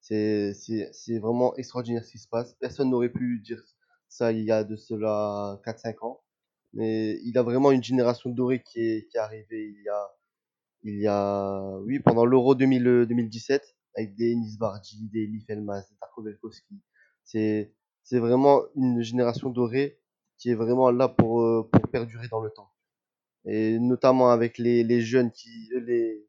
C'est, 0.00 0.54
c'est, 0.54 0.88
c'est 0.92 1.18
vraiment 1.18 1.54
extraordinaire 1.56 2.04
ce 2.04 2.12
qui 2.12 2.18
se 2.18 2.28
passe. 2.28 2.54
Personne 2.60 2.90
n'aurait 2.90 3.10
pu 3.12 3.40
dire 3.40 3.62
ça 4.08 4.32
il 4.32 4.44
y 4.44 4.52
a 4.52 4.64
de 4.64 4.76
cela 4.76 5.60
4-5 5.64 6.04
ans. 6.04 6.22
Mais 6.72 7.18
il 7.24 7.38
a 7.38 7.42
vraiment 7.42 7.72
une 7.72 7.82
génération 7.82 8.30
dorée 8.30 8.62
qui 8.62 8.80
est, 8.80 9.08
qui 9.08 9.16
est 9.16 9.20
arrivée 9.20 9.68
il 9.76 9.82
y 9.84 9.88
a, 9.88 10.08
il 10.84 11.00
y 11.00 11.06
a, 11.08 11.78
oui, 11.80 12.00
pendant 12.00 12.24
l'Euro 12.26 12.54
2017, 12.54 13.76
avec 13.96 14.14
des 14.16 14.32
Enis 14.32 14.56
Bardi, 14.58 15.08
des 15.12 15.24
Elif 15.24 15.48
Elmas, 15.50 15.82
des 15.90 15.96
Darko 16.00 16.22
Velkovski. 16.22 16.80
C'est, 17.24 17.74
c'est 18.04 18.18
vraiment 18.20 18.62
une 18.76 19.02
génération 19.02 19.50
dorée 19.50 20.00
qui 20.38 20.50
est 20.50 20.54
vraiment 20.54 20.90
là 20.90 21.08
pour, 21.08 21.42
euh, 21.42 21.68
pour 21.72 21.88
perdurer 21.90 22.28
dans 22.28 22.40
le 22.40 22.50
temps 22.50 22.70
et 23.46 23.78
notamment 23.78 24.30
avec 24.30 24.58
les, 24.58 24.82
les 24.84 25.00
jeunes 25.00 25.30
qui 25.30 25.70
les 25.72 26.26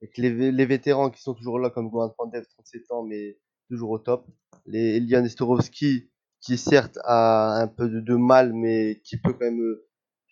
avec 0.00 0.16
les, 0.16 0.52
les 0.52 0.66
vétérans 0.66 1.10
qui 1.10 1.20
sont 1.20 1.34
toujours 1.34 1.58
là 1.58 1.70
comme 1.70 1.90
Goran 1.90 2.10
Pandev 2.10 2.46
37 2.46 2.92
ans 2.92 3.02
mais 3.02 3.38
toujours 3.68 3.90
au 3.90 3.98
top. 3.98 4.26
Les 4.66 4.96
Elian 4.96 5.24
Estorovski 5.24 6.10
qui 6.40 6.56
certes 6.56 6.98
a 7.04 7.60
un 7.60 7.66
peu 7.66 7.88
de, 7.88 8.00
de, 8.00 8.14
mal 8.14 8.52
mais 8.52 9.00
qui 9.04 9.16
peut 9.16 9.32
quand 9.32 9.44
même 9.44 9.60
euh, 9.60 9.88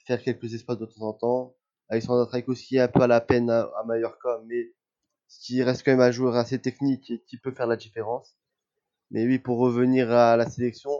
faire 0.06 0.22
quelques 0.22 0.54
espaces 0.54 0.78
de 0.78 0.86
temps 0.86 1.02
en 1.02 1.12
temps. 1.12 1.56
Alexandre 1.88 2.26
Traikowski 2.26 2.78
un 2.78 2.88
peu 2.88 3.02
à 3.02 3.06
la 3.06 3.20
peine 3.20 3.50
à, 3.50 3.62
à 3.62 3.84
Mallorca 3.84 4.40
mais 4.46 4.72
qui 5.28 5.62
reste 5.62 5.84
quand 5.84 5.90
même 5.90 6.00
un 6.00 6.12
joueur 6.12 6.36
assez 6.36 6.60
technique 6.60 7.10
et 7.10 7.22
qui 7.26 7.36
peut 7.36 7.50
faire 7.50 7.66
la 7.66 7.76
différence. 7.76 8.36
Mais 9.10 9.26
oui 9.26 9.38
pour 9.40 9.58
revenir 9.58 10.10
à 10.12 10.36
la 10.36 10.48
sélection 10.48 10.92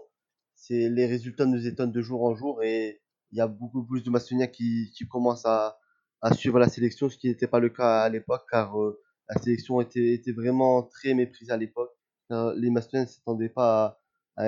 c'est 0.57 0.89
les 0.89 1.07
résultats 1.07 1.47
nous 1.47 1.67
étonnent 1.67 1.93
de 1.93 2.03
jour 2.03 2.25
en 2.25 2.35
jour 2.35 2.63
et 2.65 3.01
il 3.37 3.41
y 3.41 3.43
a 3.43 3.49
beaucoup 3.49 3.85
plus 3.85 4.03
de 4.03 4.11
Macédoniens 4.11 4.47
qui, 4.49 4.93
qui 4.97 5.07
commencent 5.09 5.47
à, 5.47 5.79
à 6.23 6.33
suivre 6.35 6.59
la 6.59 6.69
sélection, 6.69 7.09
ce 7.11 7.19
qui 7.19 7.29
n'était 7.29 7.49
pas 7.49 7.61
le 7.61 7.71
cas 7.71 8.03
à 8.03 8.09
l'époque, 8.09 8.47
car 8.51 8.81
euh, 8.81 9.01
la 9.29 9.41
sélection 9.43 9.81
était, 9.81 10.15
était 10.15 10.33
vraiment 10.33 10.83
très 10.85 11.15
méprisée 11.15 11.53
à 11.53 11.57
l'époque. 11.59 11.93
Les 12.31 12.71
Macédoniens 12.71 13.05
ne 13.05 13.09
s'attendaient 13.11 13.49
pas 13.51 14.01
à, 14.37 14.45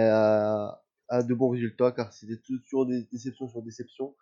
à, 0.68 0.84
à, 1.08 1.22
de 1.22 1.34
bons 1.34 1.50
résultats, 1.50 1.92
car 1.92 2.12
c'était 2.12 2.38
toujours 2.38 2.86
des 2.86 3.04
déceptions 3.12 3.48
sur 3.48 3.62
déceptions. 3.62 4.16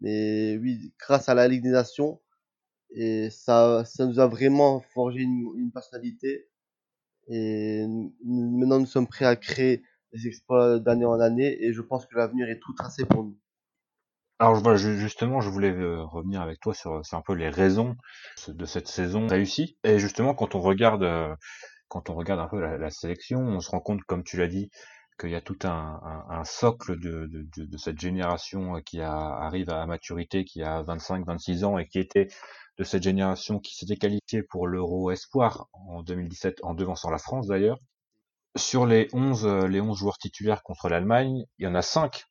Mais 0.00 0.58
oui, 0.58 0.94
grâce 0.98 1.28
à 1.28 1.34
la 1.34 1.48
Ligue 1.48 1.62
des 1.64 1.70
Nations 1.70 2.20
Et 2.92 3.30
ça, 3.30 3.84
ça 3.86 4.06
nous 4.06 4.20
a 4.20 4.28
vraiment 4.28 4.80
forgé 4.94 5.20
une, 5.22 5.46
une 5.58 5.72
personnalité. 5.72 6.50
Et 7.28 7.86
maintenant, 8.24 8.80
nous 8.80 8.86
sommes 8.86 9.08
prêts 9.08 9.26
à 9.26 9.36
créer 9.36 9.84
des 10.14 10.28
exploits 10.28 10.80
d'année 10.80 11.06
en 11.06 11.20
année. 11.20 11.64
Et 11.64 11.72
je 11.74 11.82
pense 11.82 12.06
que 12.06 12.16
l'avenir 12.16 12.48
est 12.50 12.60
tout 12.60 12.74
tracé 12.74 13.06
pour 13.06 13.24
nous. 13.24 13.38
Alors 14.42 14.76
justement, 14.76 15.40
je 15.40 15.48
voulais 15.48 15.70
euh, 15.70 16.02
revenir 16.02 16.42
avec 16.42 16.58
toi 16.58 16.74
sur, 16.74 17.06
sur 17.06 17.16
un 17.16 17.22
peu 17.22 17.32
les 17.32 17.48
raisons 17.48 17.96
de 18.48 18.64
cette 18.64 18.88
saison 18.88 19.28
réussie. 19.28 19.78
Et 19.84 20.00
justement, 20.00 20.34
quand 20.34 20.56
on 20.56 20.60
regarde, 20.60 21.04
euh, 21.04 21.32
quand 21.86 22.10
on 22.10 22.14
regarde 22.16 22.40
un 22.40 22.48
peu 22.48 22.58
la, 22.58 22.90
sélection, 22.90 23.38
on 23.38 23.60
se 23.60 23.70
rend 23.70 23.78
compte, 23.78 24.02
comme 24.02 24.24
tu 24.24 24.36
l'as 24.38 24.48
dit, 24.48 24.68
qu'il 25.20 25.30
y 25.30 25.36
a 25.36 25.40
tout 25.40 25.60
un, 25.62 26.42
socle 26.44 26.98
de, 26.98 27.78
cette 27.78 28.00
génération 28.00 28.80
qui 28.84 29.00
a, 29.00 29.12
arrive 29.12 29.70
à 29.70 29.86
maturité, 29.86 30.44
qui 30.44 30.60
a 30.64 30.82
25-26 30.82 31.64
ans 31.64 31.78
et 31.78 31.86
qui 31.86 32.00
était 32.00 32.26
de 32.78 32.82
cette 32.82 33.04
génération 33.04 33.60
qui 33.60 33.76
s'était 33.76 33.96
qualifiée 33.96 34.42
pour 34.42 34.66
l'Euro 34.66 35.12
Espoir 35.12 35.68
en 35.72 36.02
2017, 36.02 36.64
en 36.64 36.74
devançant 36.74 37.10
la 37.10 37.18
France 37.18 37.46
d'ailleurs. 37.46 37.78
Sur 38.56 38.86
les 38.86 39.06
11, 39.12 39.46
les 39.68 39.80
11 39.80 39.96
joueurs 39.96 40.18
titulaires 40.18 40.64
contre 40.64 40.88
l'Allemagne, 40.88 41.44
il 41.58 41.64
y 41.64 41.68
en 41.68 41.76
a 41.76 41.82
5 41.82 42.24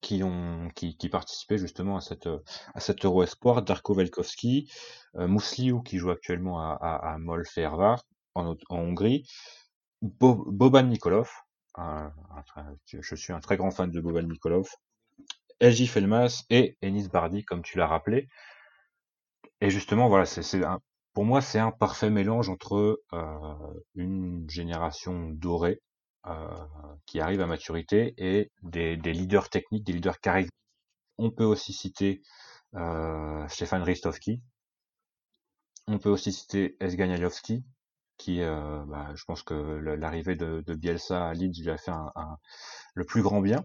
qui 0.00 0.22
ont 0.22 0.68
qui, 0.74 0.96
qui 0.96 1.08
participaient 1.08 1.58
justement 1.58 1.96
à 1.96 2.00
cette 2.00 2.28
à 2.74 2.80
cet 2.80 3.04
Euro 3.04 3.22
Espoir, 3.22 3.62
Darko 3.62 3.94
Velkovski, 3.94 4.70
euh, 5.16 5.26
Mousliou 5.28 5.82
qui 5.82 5.98
joue 5.98 6.10
actuellement 6.10 6.60
à, 6.60 6.72
à, 6.80 7.14
à 7.14 7.18
Molfervar 7.18 8.04
en, 8.34 8.54
en 8.68 8.78
Hongrie, 8.78 9.26
Bo, 10.02 10.44
Boban 10.46 10.84
Nikolov, 10.84 11.30
je 12.86 13.14
suis 13.14 13.32
un 13.32 13.40
très 13.40 13.56
grand 13.56 13.70
fan 13.70 13.90
de 13.90 14.00
Boban 14.00 14.22
Nikolov, 14.22 14.68
Elji 15.60 15.86
Felmas 15.86 16.44
et 16.50 16.76
Enis 16.82 17.08
Bardi 17.08 17.44
comme 17.44 17.62
tu 17.62 17.78
l'as 17.78 17.86
rappelé. 17.86 18.28
Et 19.60 19.70
justement 19.70 20.08
voilà, 20.08 20.24
c'est 20.24 20.60
pour 21.14 21.24
moi 21.24 21.40
c'est 21.40 21.58
un 21.58 21.72
parfait 21.72 22.10
mélange 22.10 22.48
entre 22.48 23.02
euh, 23.12 23.82
une 23.94 24.48
génération 24.48 25.30
dorée 25.30 25.82
qui 27.06 27.20
arrivent 27.20 27.40
à 27.40 27.46
maturité 27.46 28.14
et 28.18 28.50
des, 28.62 28.96
des, 28.96 29.12
leaders 29.12 29.48
techniques, 29.48 29.84
des 29.84 29.92
leaders 29.92 30.20
charismatiques. 30.20 30.52
On 31.16 31.30
peut 31.30 31.44
aussi 31.44 31.72
citer 31.72 32.22
euh, 32.74 33.46
Stéphane 33.48 33.82
Ristovski. 33.82 34.42
On 35.86 35.98
peut 35.98 36.10
aussi 36.10 36.32
citer 36.32 36.76
Esganialowski, 36.80 37.64
qui, 38.18 38.42
euh, 38.42 38.84
bah, 38.86 39.10
je 39.14 39.24
pense 39.24 39.42
que 39.42 39.54
l'arrivée 39.54 40.36
de, 40.36 40.62
de, 40.66 40.74
Bielsa 40.74 41.28
à 41.28 41.32
Leeds 41.32 41.62
lui 41.62 41.70
a 41.70 41.78
fait 41.78 41.90
un, 41.90 42.12
un, 42.14 42.36
le 42.94 43.04
plus 43.04 43.22
grand 43.22 43.40
bien. 43.40 43.64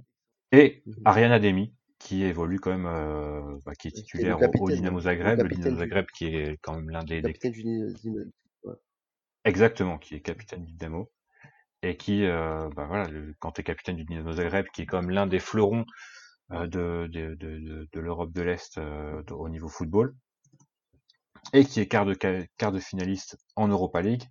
Et 0.52 0.84
mhm. 0.86 1.02
Ariana 1.06 1.40
Demi, 1.40 1.74
qui 2.00 2.24
évolue 2.24 2.60
quand 2.60 2.72
même, 2.72 2.86
euh, 2.86 3.58
bah, 3.66 3.76
qui 3.76 3.90
est 3.90 3.92
titulaire 3.92 4.40
au, 4.40 4.64
au, 4.64 4.70
Dynamo 4.70 5.02
Zagreb, 5.02 5.40
le, 5.40 5.44
le 5.44 5.56
Dynamo 5.56 5.80
Zagreb 5.80 6.06
qui 6.14 6.28
est 6.28 6.58
quand 6.62 6.76
même 6.76 6.90
l'un 6.90 7.04
des, 7.04 7.22
des... 7.22 7.34
Du... 7.34 8.34
Ouais. 8.64 8.76
Exactement, 9.44 9.98
qui 9.98 10.16
est 10.16 10.22
capitaine 10.22 10.64
du 10.64 10.74
Dynamo 10.74 11.12
et 11.84 11.98
qui, 11.98 12.26
euh, 12.26 12.70
bah 12.76 12.86
voilà, 12.88 13.08
le, 13.10 13.36
quand 13.40 13.52
tu 13.52 13.62
es 13.62 13.64
capitaine 13.64 13.98
du 13.98 14.06
Dynamo 14.06 14.34
Zagreb, 14.34 14.68
qui 14.74 14.84
est 14.84 14.86
comme 14.88 15.10
l'un 15.12 15.28
des 15.28 15.40
fleurons 15.40 15.86
euh, 16.52 16.68
de, 16.68 17.08
de, 17.12 17.36
de, 17.36 17.88
de 17.92 18.00
l'Europe 18.00 18.34
de 18.34 18.42
l'Est 18.42 18.78
euh, 18.80 19.22
au 19.32 19.50
niveau 19.50 19.68
football, 19.70 20.16
et 21.54 21.66
qui 21.66 21.80
est 21.80 21.88
quart 21.88 22.06
de, 22.06 22.14
quart 22.58 22.72
de 22.72 22.80
finaliste 22.80 23.38
en 23.56 23.68
Europa 23.68 24.02
League, 24.02 24.24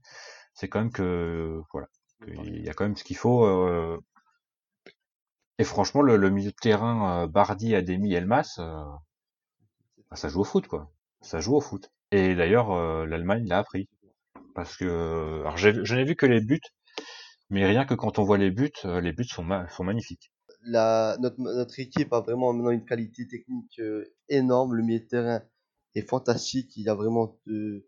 c'est 0.55 0.69
quand 0.69 0.81
même 0.81 0.93
que, 0.93 1.61
voilà, 1.73 1.89
il 2.29 2.65
y 2.65 2.69
a 2.71 2.75
quand 2.75 2.85
même 2.85 2.97
ce 2.97 3.05
qu'il 3.05 3.17
faut. 3.17 3.45
Euh, 3.45 3.99
et 5.59 5.65
franchement, 5.65 6.03
le, 6.03 6.19
le, 6.19 6.29
milieu 6.29 6.51
de 6.51 6.57
terrain, 6.57 7.23
euh, 7.23 7.27
Bardi, 7.27 7.75
Ademi, 7.75 8.13
Elmas, 8.13 8.57
euh, 8.59 8.85
bah, 10.11 10.17
ça 10.17 10.29
joue 10.29 10.41
au 10.41 10.45
foot, 10.45 10.67
quoi. 10.67 10.91
Ça 11.21 11.41
joue 11.41 11.57
au 11.57 11.61
foot. 11.61 11.91
Et 12.11 12.35
d'ailleurs, 12.35 13.07
l'Allemagne 13.07 13.47
l'a 13.47 13.59
appris. 13.59 13.89
Parce 14.55 14.77
que, 14.77 15.41
alors 15.41 15.57
je 15.57 15.95
n'ai 15.95 16.05
vu 16.05 16.17
que 16.17 16.27
les 16.27 16.41
buts, 16.41 16.61
mais 17.53 17.67
rien 17.67 17.85
que 17.85 17.95
quand 17.95 18.19
on 18.19 18.25
voit 18.25 18.39
les 18.39 18.51
buts, 18.51 18.73
euh, 18.87 19.01
les 19.01 19.13
buts 19.13 19.25
sont, 19.25 19.45
ma 19.45 19.69
sont 19.69 19.85
magnifiques. 19.85 20.33
La, 20.65 21.19
notre, 21.21 21.39
notre, 21.39 21.79
équipe 21.79 22.13
a 22.13 22.21
vraiment 22.21 22.53
maintenant 22.53 22.71
une 22.71 22.85
qualité 22.85 23.29
technique 23.29 23.79
euh, 23.79 24.05
énorme. 24.29 24.75
Le 24.75 24.83
milieu 24.83 25.01
de 25.01 25.05
terrain 25.07 25.43
est 25.95 26.09
fantastique. 26.09 26.77
Il 26.77 26.85
y 26.85 26.89
a 26.89 26.95
vraiment 26.95 27.39
de, 27.47 27.87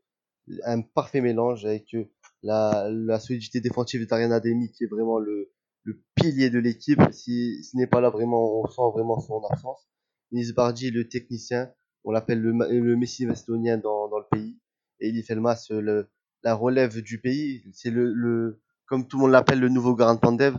un 0.65 0.83
parfait 0.83 1.23
mélange 1.23 1.65
avec 1.65 1.95
euh, 1.95 2.05
la, 2.43 2.89
la 2.91 3.19
solidité 3.19 3.61
défensive 3.61 4.07
d'Ariana 4.07 4.39
Demi 4.39 4.71
qui 4.71 4.85
est 4.85 4.89
vraiment 4.89 5.19
le, 5.19 5.51
le 5.85 6.03
pilier 6.15 6.51
de 6.51 6.59
l'équipe. 6.59 7.01
Si 7.13 7.65
ce 7.65 7.77
n'est 7.77 7.87
pas 7.87 8.03
là, 8.03 8.11
vraiment, 8.11 8.61
on 8.61 8.67
sent 8.67 8.93
vraiment 8.93 9.19
son 9.21 9.43
absence. 9.51 9.89
Nis 10.33 10.53
Bardi, 10.53 10.91
le 10.91 11.09
technicien, 11.09 11.73
on 12.03 12.11
l'appelle 12.11 12.41
le, 12.41 12.53
le 12.53 12.97
Messi 12.97 13.25
macédonien 13.25 13.79
dans, 13.79 14.09
dans 14.09 14.19
le 14.19 14.27
pays. 14.31 14.61
Et 15.01 15.09
Eli 15.09 15.23
Felmas, 15.23 15.69
le, 15.71 16.11
la 16.43 16.55
relève 16.55 17.01
du 17.01 17.19
pays. 17.19 17.65
C'est 17.73 17.91
le, 17.91 18.13
le, 18.13 18.61
comme 18.87 19.07
tout 19.07 19.17
le 19.17 19.23
monde 19.23 19.33
l'appelle, 19.33 19.61
le 19.61 19.69
nouveau 19.69 19.95
Garant 19.95 20.17
Pandev. 20.17 20.57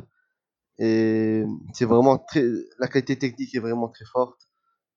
Et 0.77 1.43
c'est 1.73 1.85
vraiment 1.85 2.17
très, 2.17 2.43
la 2.79 2.87
qualité 2.87 3.17
technique 3.17 3.55
est 3.55 3.59
vraiment 3.59 3.87
très 3.87 4.05
forte. 4.05 4.39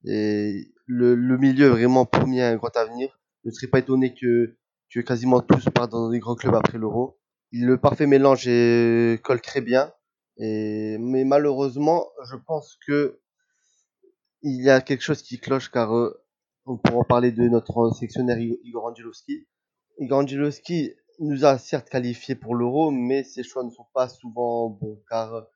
Et 0.04 0.72
le, 0.86 1.14
le 1.14 1.38
milieu 1.38 1.68
vraiment 1.68 2.06
promis 2.06 2.40
un 2.40 2.56
grand 2.56 2.76
avenir. 2.76 3.18
Je 3.44 3.50
ne 3.50 3.54
serais 3.54 3.68
pas 3.68 3.78
étonné 3.78 4.14
que, 4.14 4.56
que 4.92 5.00
quasiment 5.00 5.40
tous 5.40 5.64
partent 5.70 5.92
dans 5.92 6.10
des 6.10 6.18
grands 6.18 6.34
clubs 6.34 6.54
après 6.54 6.78
l'Euro. 6.78 7.18
Le 7.52 7.76
parfait 7.76 8.06
mélange 8.06 8.46
est, 8.46 9.22
colle 9.22 9.40
très 9.40 9.60
bien. 9.60 9.92
Et, 10.38 10.98
mais 10.98 11.24
malheureusement, 11.24 12.06
je 12.30 12.36
pense 12.36 12.78
que 12.86 13.20
il 14.42 14.62
y 14.62 14.70
a 14.70 14.80
quelque 14.80 15.02
chose 15.02 15.22
qui 15.22 15.40
cloche 15.40 15.70
car 15.70 15.96
euh, 15.96 16.22
on 16.64 16.76
pourra 16.76 17.04
parler 17.04 17.32
de 17.32 17.42
notre 17.48 17.90
sectionnaire 17.90 18.38
Igor 18.38 18.86
Angelowski. 18.86 19.48
Igor 19.98 20.20
Angelowski 20.20 20.92
nous 21.20 21.44
a 21.44 21.58
certes 21.58 21.88
qualifié 21.88 22.34
pour 22.34 22.54
l'Euro, 22.54 22.90
mais 22.90 23.24
ses 23.24 23.42
choix 23.42 23.64
ne 23.64 23.70
sont 23.70 23.86
pas 23.92 24.08
souvent 24.08 24.70
bons, 24.70 25.02
car 25.08 25.46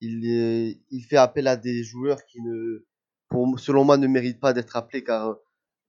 il, 0.00 0.78
il 0.90 1.04
fait 1.04 1.16
appel 1.16 1.46
à 1.46 1.56
des 1.56 1.84
joueurs 1.84 2.24
qui 2.26 2.40
ne, 2.42 2.86
pour, 3.28 3.58
selon 3.60 3.84
moi, 3.84 3.96
ne 3.96 4.06
méritent 4.06 4.40
pas 4.40 4.52
d'être 4.52 4.76
appelés, 4.76 5.04
car 5.04 5.36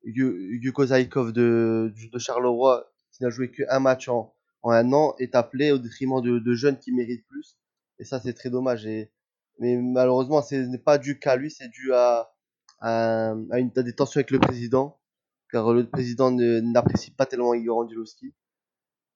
Yuko 0.03 0.87
Zaikov 0.87 1.31
de, 1.33 1.93
de 2.11 2.19
Charleroi, 2.19 2.91
qui 3.11 3.23
n'a 3.23 3.29
joué 3.29 3.51
qu'un 3.51 3.79
match 3.79 4.07
en, 4.09 4.33
en 4.61 4.71
un 4.71 4.91
an, 4.93 5.15
est 5.19 5.35
appelé 5.35 5.71
au 5.71 5.77
détriment 5.77 6.21
de, 6.21 6.39
de 6.39 6.53
jeunes 6.53 6.77
qui 6.77 6.91
méritent 6.91 7.25
plus. 7.27 7.57
Et 7.99 8.05
ça, 8.05 8.19
c'est 8.19 8.33
très 8.33 8.49
dommage. 8.49 8.85
Et, 8.85 9.11
mais 9.59 9.77
malheureusement, 9.77 10.41
ce 10.41 10.55
n'est 10.55 10.77
pas 10.77 10.97
dû 10.97 11.19
qu'à 11.19 11.35
lui, 11.35 11.51
c'est 11.51 11.69
dû 11.69 11.93
à, 11.93 12.31
à, 12.79 13.33
une, 13.57 13.71
à 13.75 13.83
des 13.83 13.93
tensions 13.93 14.19
avec 14.19 14.31
le 14.31 14.39
président, 14.39 14.99
car 15.51 15.73
le 15.73 15.89
président 15.89 16.31
n'apprécie 16.31 17.11
pas 17.11 17.25
tellement 17.25 17.53
Igor. 17.53 17.87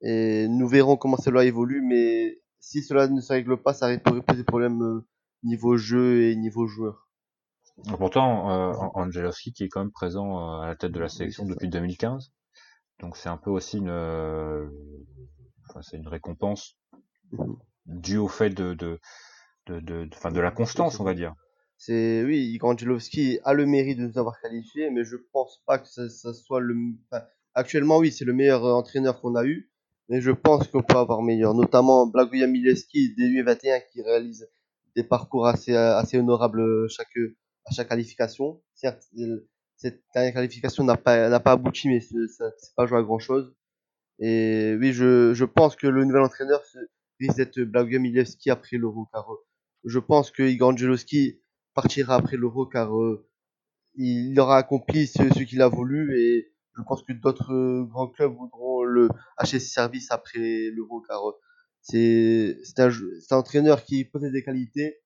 Et 0.02 0.48
nous 0.48 0.68
verrons 0.68 0.98
comment 0.98 1.18
cela 1.18 1.44
évolue, 1.46 1.82
mais 1.82 2.40
si 2.60 2.84
cela 2.84 3.08
ne 3.08 3.22
se 3.22 3.34
règle 3.34 3.58
pas, 3.58 3.74
ça 3.74 3.98
pourrait 4.00 4.22
poser 4.22 4.44
problème 4.44 4.82
euh, 4.82 5.08
niveau 5.44 5.78
jeu 5.78 6.24
et 6.24 6.36
niveau 6.36 6.68
joueur. 6.68 7.08
Pourtant, 7.98 8.50
euh, 8.52 8.74
Angelowski 8.96 9.54
qui 9.54 9.64
est 9.64 9.70
quand 9.70 9.82
même 9.82 9.92
présent 9.92 10.40
euh, 10.40 10.62
à 10.62 10.68
la 10.68 10.76
tête 10.76 10.92
de 10.92 11.00
la 11.00 11.10
sélection 11.10 11.44
oui, 11.44 11.52
depuis 11.52 11.70
2015, 11.70 12.32
donc 13.00 13.16
c'est 13.18 13.30
un 13.30 13.38
peu 13.38 13.52
aussi 13.52 13.78
une, 13.78 13.90
euh, 13.90 14.68
enfin, 15.70 15.82
c'est 15.84 15.98
une 15.98 16.08
récompense 16.08 16.76
-hmm. 17.32 17.56
due 17.86 18.18
au 18.18 18.28
fait 18.28 18.50
de 18.50 18.74
de 18.74 19.00
de, 19.68 19.80
de, 19.80 20.06
de, 20.06 20.16
fin, 20.16 20.32
de 20.32 20.40
la 20.40 20.52
constance, 20.52 21.00
on 21.00 21.04
va 21.04 21.14
dire. 21.14 21.36
C'est 21.78 22.24
oui, 22.24 22.40
Igor 22.54 22.72
Angelowski 22.72 23.40
a 23.44 23.54
le 23.54 23.66
mérite 23.68 24.00
de 24.00 24.08
nous 24.08 24.18
avoir 24.18 24.40
qualifiés, 24.42 24.90
mais 24.90 25.04
je 25.04 25.18
pense 25.32 25.62
pas 25.68 25.78
que 25.78 25.88
ça, 25.88 26.10
ça 26.10 26.34
soit 26.34 26.60
le. 26.62 26.76
Enfin, 27.12 27.24
actuellement, 27.54 27.98
oui, 28.00 28.12
c'est 28.12 28.26
le 28.26 28.34
meilleur 28.34 28.64
entraîneur 28.64 29.22
qu'on 29.22 29.36
a 29.36 29.46
eu, 29.46 29.70
mais 30.10 30.22
je 30.22 30.32
pense 30.32 30.68
qu'on 30.68 30.84
peut 30.84 30.98
avoir 30.98 31.22
meilleur, 31.22 31.54
notamment 31.54 32.08
Blagoya 32.08 32.48
Mileski 32.48 33.14
des 33.16 33.30
U21 33.30 33.82
qui 33.92 34.02
réalise 34.02 34.48
des 34.96 35.04
parcours 35.04 35.48
assez, 35.48 35.76
assez 35.76 36.18
honorables 36.18 36.90
chaque, 36.90 37.16
à 37.66 37.72
chaque 37.72 37.90
qualification. 37.90 38.62
Certes, 38.74 39.04
cette 39.76 40.04
dernière 40.14 40.34
qualification 40.34 40.84
n'a 40.84 40.98
pas, 40.98 41.30
n'a 41.30 41.40
pas 41.40 41.52
abouti, 41.52 41.88
mais 41.90 42.00
c'est 42.00 42.76
pas 42.76 42.86
joué 42.86 43.00
à 43.00 43.04
grand 43.04 43.20
chose. 43.20 43.54
Et 44.20 44.76
oui, 44.80 44.94
je, 44.94 45.34
je 45.34 45.46
pense 45.46 45.76
que 45.76 45.88
le 45.88 46.04
nouvel 46.04 46.24
entraîneur 46.24 46.64
risque 47.20 47.38
d'être 47.38 47.60
Blagoya 47.62 48.00
Milewski 48.00 48.50
après 48.50 48.78
l'Euro, 48.78 49.08
car 49.14 49.32
euh, 49.32 49.38
je 49.84 50.00
pense 50.00 50.32
que 50.32 50.44
Igor 50.44 50.70
Angelowski 50.70 51.42
partira 51.76 52.16
après 52.16 52.38
l'Euro, 52.38 52.66
car 52.66 52.96
euh, 52.98 53.28
il 53.96 54.40
aura 54.40 54.58
accompli 54.58 55.08
ce, 55.08 55.22
ce 55.34 55.44
qu'il 55.44 55.62
a 55.62 55.68
voulu 55.68 56.20
et 56.20 56.52
je 56.76 56.82
pense 56.84 57.04
que 57.04 57.14
d'autres 57.14 57.54
euh, 57.54 57.84
grands 57.84 58.08
clubs 58.08 58.34
voudront 58.34 58.67
le 58.98 59.10
acheter 59.38 59.60
ses 59.60 59.70
services 59.70 60.12
après 60.12 60.70
l'Euro 60.74 61.02
car 61.02 61.22
c'est 61.82 62.58
un, 62.78 62.90
un, 62.90 63.38
entraîneur 63.38 63.84
qui 63.84 64.06
possède 64.06 64.34
des 64.34 64.44
qualités 64.44 64.98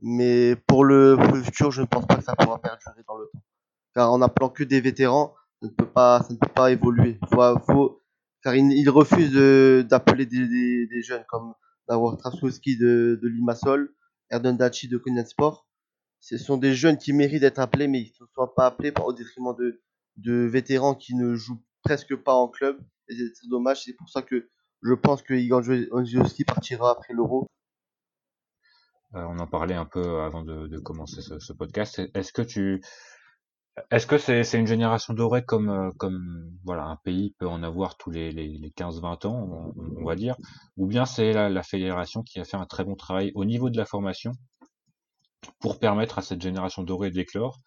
mais 0.00 0.56
pour 0.66 0.84
le, 0.84 1.16
futur 1.42 1.70
je 1.70 1.82
ne 1.82 1.86
pense 1.86 2.06
pas 2.06 2.16
que 2.16 2.24
ça 2.24 2.34
pourra 2.36 2.58
perdurer 2.60 3.02
dans 3.08 3.16
le 3.16 3.28
temps. 3.32 3.40
Car 3.94 4.12
en 4.12 4.20
appelant 4.22 4.50
que 4.50 4.64
des 4.64 4.80
vétérans 4.80 5.34
ça 5.60 5.68
ne 5.68 5.72
peut 5.72 5.88
pas 5.88 6.22
ça 6.22 6.32
ne 6.34 6.38
peut 6.38 6.52
pas 6.52 6.70
évoluer. 6.70 7.18
Faut, 7.32 7.58
faut 7.66 8.02
car 8.42 8.54
il, 8.54 8.90
refuse 8.90 9.32
d'appeler 9.88 10.26
de, 10.26 10.30
des, 10.30 10.48
des, 10.48 10.86
des, 10.86 11.02
jeunes 11.02 11.24
comme 11.28 11.54
d'avoir 11.88 12.16
Traskowski 12.16 12.76
de, 12.76 13.18
de 13.22 13.28
Limassol 13.28 13.94
Erden 14.30 14.56
Daci 14.56 14.88
de 14.88 15.00
Sport. 15.24 15.66
Ce 16.20 16.36
sont 16.38 16.56
des 16.56 16.74
jeunes 16.74 16.98
qui 16.98 17.12
méritent 17.12 17.40
d'être 17.40 17.58
appelés 17.58 17.88
mais 17.88 18.00
ils 18.00 18.12
ne 18.20 18.26
soient 18.34 18.54
pas 18.54 18.66
appelés 18.66 18.92
au 19.02 19.12
détriment 19.12 19.54
de 19.56 19.80
de 20.16 20.32
vétérans 20.46 20.94
qui 20.94 21.14
ne 21.14 21.34
jouent 21.34 21.62
presque 21.82 22.16
pas 22.16 22.34
en 22.34 22.48
club. 22.48 22.78
C'est 23.08 23.48
dommage. 23.48 23.82
C'est 23.82 23.94
pour 23.94 24.08
ça 24.08 24.22
que 24.22 24.48
je 24.82 24.94
pense 24.94 25.22
que 25.22 25.34
Igor 25.34 25.62
partira 26.46 26.90
après 26.90 27.14
l'Euro. 27.14 27.46
Euh, 29.14 29.24
on 29.28 29.38
en 29.38 29.46
parlait 29.46 29.74
un 29.74 29.86
peu 29.86 30.20
avant 30.20 30.42
de, 30.42 30.78
commencer 30.78 31.22
ce, 31.22 31.52
podcast. 31.52 32.00
Est-ce 32.14 32.32
que 32.32 32.42
tu 32.42 32.82
est-ce 33.90 34.06
que 34.06 34.16
c'est 34.16 34.58
une 34.58 34.66
génération 34.66 35.12
dorée 35.12 35.44
comme 35.44 35.68
euh, 35.68 35.90
comme 35.98 36.50
voilà 36.64 36.84
un 36.84 36.96
pays 36.96 37.34
peut 37.38 37.46
en 37.46 37.62
avoir 37.62 37.98
tous 37.98 38.10
les, 38.10 38.32
les, 38.32 38.56
les 38.56 38.70
15-20 38.70 39.26
ans 39.26 39.74
on, 39.76 40.00
on 40.00 40.04
va 40.04 40.16
dire? 40.16 40.36
Ou 40.78 40.86
bien 40.86 41.04
c'est 41.04 41.32
la, 41.32 41.50
la 41.50 41.62
fédération 41.62 42.22
qui 42.22 42.40
a 42.40 42.44
fait 42.44 42.56
un 42.56 42.64
très 42.64 42.84
bon 42.84 42.94
travail 42.94 43.32
au 43.34 43.44
niveau 43.44 43.68
de 43.68 43.76
la 43.76 43.84
formation 43.84 44.32
pour 45.60 45.78
permettre 45.78 46.18
à 46.18 46.22
cette 46.22 46.40
génération 46.40 46.82
dorée 46.82 47.10
d'éclore 47.10 47.60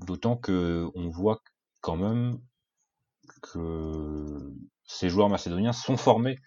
d'autant 0.00 0.36
que 0.36 0.88
on 0.94 1.08
voit 1.08 1.42
quand 1.80 1.96
même 1.96 2.38
que 3.40 4.38
ces 4.84 5.08
joueurs 5.08 5.28
macédoniens 5.28 5.72
sont 5.72 5.96
formés 5.96 6.38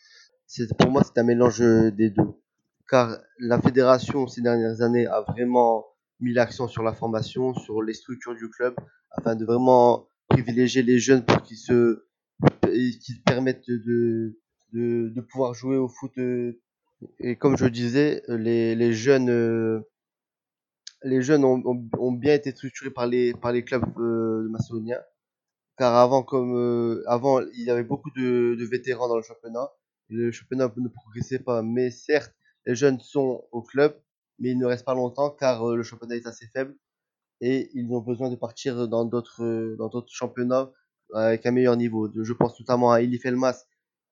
pour 0.78 0.92
moi 0.92 1.04
c'est 1.04 1.20
un 1.20 1.24
mélange 1.24 1.60
des 1.60 2.10
deux 2.12 2.36
car 2.90 3.18
la 3.40 3.60
fédération 3.62 4.28
ces 4.28 4.42
dernières 4.42 4.82
années 4.82 5.08
a 5.08 5.22
vraiment 5.22 5.86
mis 6.20 6.34
l'accent 6.34 6.68
sur 6.68 6.84
la 6.84 6.94
formation, 6.94 7.54
sur 7.54 7.82
les 7.82 7.94
structures 7.94 8.36
du 8.36 8.50
club, 8.50 8.76
afin 9.12 9.36
de 9.36 9.46
vraiment 9.46 10.08
privilégier 10.30 10.84
les 10.84 11.00
jeunes 11.00 11.26
pour 11.26 11.42
qu'ils 11.42 11.58
se 11.58 12.06
qu'ils 13.02 13.22
permettent 13.24 13.70
de, 13.70 14.38
de, 14.74 15.22
pouvoir 15.22 15.54
jouer 15.54 15.78
au 15.78 15.88
foot. 15.88 16.12
Et 17.20 17.36
comme 17.38 17.58
je 17.58 17.66
disais, 17.66 18.24
les, 18.28 18.94
jeunes 18.94 19.84
les 21.04 21.22
jeunes 21.22 21.46
ont, 21.46 21.62
ont, 21.98 22.12
bien 22.12 22.34
été 22.34 22.52
structurés 22.52 22.92
par 22.92 23.08
les 23.08 23.34
par 23.34 23.52
les 23.52 23.64
clubs 23.64 23.86
euh, 24.00 24.48
macédoniens. 24.50 25.00
Car 25.78 25.96
avant, 25.96 26.24
comme 26.24 26.56
euh, 26.56 27.04
avant, 27.08 27.42
il 27.42 27.64
y 27.64 27.70
avait 27.70 27.84
beaucoup 27.84 28.12
de, 28.12 28.58
vétérans 28.70 29.10
dans 29.10 29.18
le 29.18 29.24
championnat. 29.24 29.70
Le 30.10 30.32
championnat 30.32 30.72
ne 30.78 30.88
progressait 30.88 31.40
pas, 31.40 31.62
mais 31.62 31.92
certes, 31.92 32.34
les 32.66 32.76
jeunes 32.76 33.00
sont 33.00 33.46
au 33.52 33.62
club, 33.62 34.00
mais 34.40 34.52
ils 34.52 34.58
ne 34.58 34.66
restent 34.66 34.86
pas 34.86 34.94
longtemps 34.94 35.32
car 35.32 35.70
euh, 35.70 35.76
le 35.76 35.84
championnat 35.84 36.16
est 36.16 36.28
assez 36.28 36.48
faible 36.48 36.76
et 37.42 37.70
ils 37.74 37.92
ont 37.92 38.00
besoin 38.00 38.30
de 38.30 38.36
partir 38.36 38.88
dans 38.88 39.04
d'autres 39.04 39.44
euh, 39.44 40.06
championnats 40.08 40.72
avec 41.14 41.46
un 41.46 41.52
meilleur 41.52 41.76
niveau. 41.76 42.10
Je 42.16 42.34
pense 42.34 42.60
notamment 42.60 42.92
à 42.92 43.02
Elif 43.02 43.26
Elmas 43.26 43.66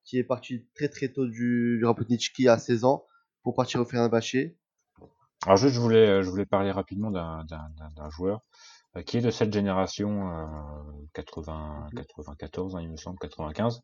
qui 0.04 0.18
est 0.18 0.24
parti 0.24 0.66
très 0.74 0.88
très 0.88 1.08
tôt 1.08 1.26
du, 1.26 1.80
du 1.80 2.48
à 2.48 2.58
16 2.58 2.84
ans 2.84 3.06
pour 3.42 3.54
partir 3.54 3.80
au 3.80 3.84
Fenerbahçe. 3.84 4.36
Alors 5.46 5.56
juste, 5.56 5.74
je 5.74 5.80
voulais, 5.80 6.22
je 6.22 6.28
voulais 6.28 6.46
parler 6.46 6.70
rapidement 6.70 7.10
d'un 7.10 8.10
joueur 8.10 8.42
qui 9.02 9.18
est 9.18 9.20
de 9.20 9.30
cette 9.30 9.52
génération 9.52 10.30
euh, 10.30 10.46
80, 11.14 11.88
94, 11.96 12.76
hein, 12.76 12.80
il 12.82 12.90
me 12.90 12.96
semble, 12.96 13.18
95. 13.18 13.80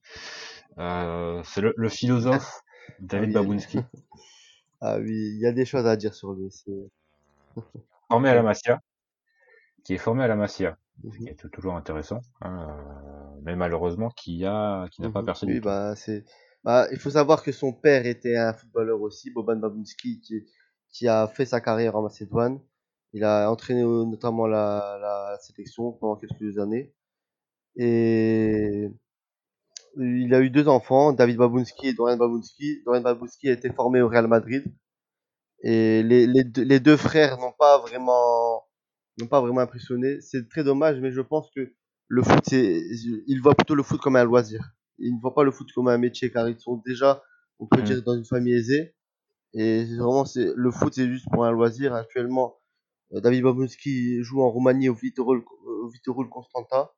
Euh, 0.78 1.42
c'est 1.44 1.60
le, 1.60 1.74
le, 1.76 1.88
philosophe 1.88 2.62
David 3.00 3.36
ah 3.36 3.40
oui, 3.40 3.46
Babunski. 3.46 3.78
Ah 4.82 4.96
oui, 4.98 5.12
il 5.34 5.40
y 5.40 5.46
a 5.46 5.52
des 5.52 5.66
choses 5.66 5.86
à 5.86 5.94
dire 5.94 6.14
sur 6.14 6.32
lui. 6.32 6.48
formé 8.08 8.30
à 8.30 8.34
la 8.34 8.42
Masia, 8.42 8.80
qui 9.84 9.92
est 9.92 9.98
formé 9.98 10.24
à 10.24 10.26
la 10.26 10.36
Masia, 10.36 10.78
qui 11.18 11.28
est 11.28 11.50
toujours 11.52 11.76
intéressant, 11.76 12.20
hein, 12.40 12.66
euh, 12.66 13.40
mais 13.42 13.56
malheureusement 13.56 14.08
qui 14.08 14.46
a, 14.46 14.86
qui 14.90 15.02
n'a 15.02 15.10
pas 15.10 15.22
percé. 15.22 15.44
Oui, 15.44 15.60
bah 15.60 15.94
c'est. 15.96 16.24
Bah, 16.64 16.86
il 16.92 16.98
faut 16.98 17.10
savoir 17.10 17.42
que 17.42 17.52
son 17.52 17.74
père 17.74 18.06
était 18.06 18.36
un 18.36 18.54
footballeur 18.54 19.02
aussi, 19.02 19.30
Boban 19.30 19.56
Babunski, 19.56 20.20
qui, 20.20 20.46
qui 20.88 21.08
a 21.08 21.26
fait 21.28 21.44
sa 21.44 21.60
carrière 21.60 21.96
en 21.96 22.02
Macédoine. 22.02 22.60
Il 23.12 23.24
a 23.24 23.50
entraîné 23.50 23.82
notamment 23.82 24.46
la, 24.46 24.98
la 25.00 25.38
sélection 25.40 25.92
pendant 25.92 26.16
quelques 26.16 26.58
années. 26.58 26.92
Et 27.76 28.88
il 29.96 30.34
a 30.34 30.40
eu 30.40 30.50
deux 30.50 30.68
enfants, 30.68 31.12
David 31.12 31.36
Babunski 31.36 31.88
et 31.88 31.94
Dorian 31.94 32.16
Babunski. 32.16 32.82
Dorian 32.84 33.02
Babunski 33.02 33.48
a 33.48 33.52
été 33.52 33.70
formé 33.70 34.00
au 34.00 34.08
Real 34.08 34.28
Madrid. 34.28 34.64
Et 35.62 36.02
les, 36.02 36.26
les, 36.26 36.44
deux, 36.44 36.62
les 36.62 36.80
deux 36.80 36.96
frères 36.96 37.38
n'ont 37.38 37.52
pas 37.58 37.78
vraiment 37.78 38.64
n'ont 39.18 39.26
pas 39.26 39.40
vraiment 39.40 39.60
impressionné. 39.60 40.20
C'est 40.20 40.48
très 40.48 40.64
dommage, 40.64 41.00
mais 41.00 41.10
je 41.10 41.20
pense 41.20 41.50
que 41.54 41.72
le 42.08 42.22
foot, 42.22 42.42
c'est, 42.46 42.80
ils 43.26 43.40
voient 43.42 43.54
plutôt 43.54 43.74
le 43.74 43.82
foot 43.82 44.00
comme 44.00 44.16
un 44.16 44.24
loisir. 44.24 44.72
Ils 44.98 45.14
ne 45.14 45.20
voient 45.20 45.34
pas 45.34 45.44
le 45.44 45.50
foot 45.50 45.68
comme 45.74 45.88
un 45.88 45.98
métier, 45.98 46.30
car 46.30 46.48
ils 46.48 46.58
sont 46.58 46.82
déjà, 46.86 47.22
on 47.58 47.66
peut 47.66 47.80
mmh. 47.80 47.84
dire, 47.84 48.02
dans 48.02 48.14
une 48.14 48.24
famille 48.24 48.54
aisée. 48.54 48.94
Et 49.52 49.84
vraiment, 49.96 50.24
c'est, 50.24 50.52
le 50.54 50.70
foot, 50.70 50.94
c'est 50.94 51.08
juste 51.08 51.26
pour 51.30 51.44
un 51.44 51.52
loisir. 51.52 51.94
Actuellement, 51.94 52.59
David 53.12 53.42
Babunski 53.42 54.22
joue 54.22 54.42
en 54.42 54.50
Roumanie 54.50 54.88
au 54.88 54.94
Vitorul, 54.94 55.42
au 55.66 56.24
Constanta. 56.28 56.94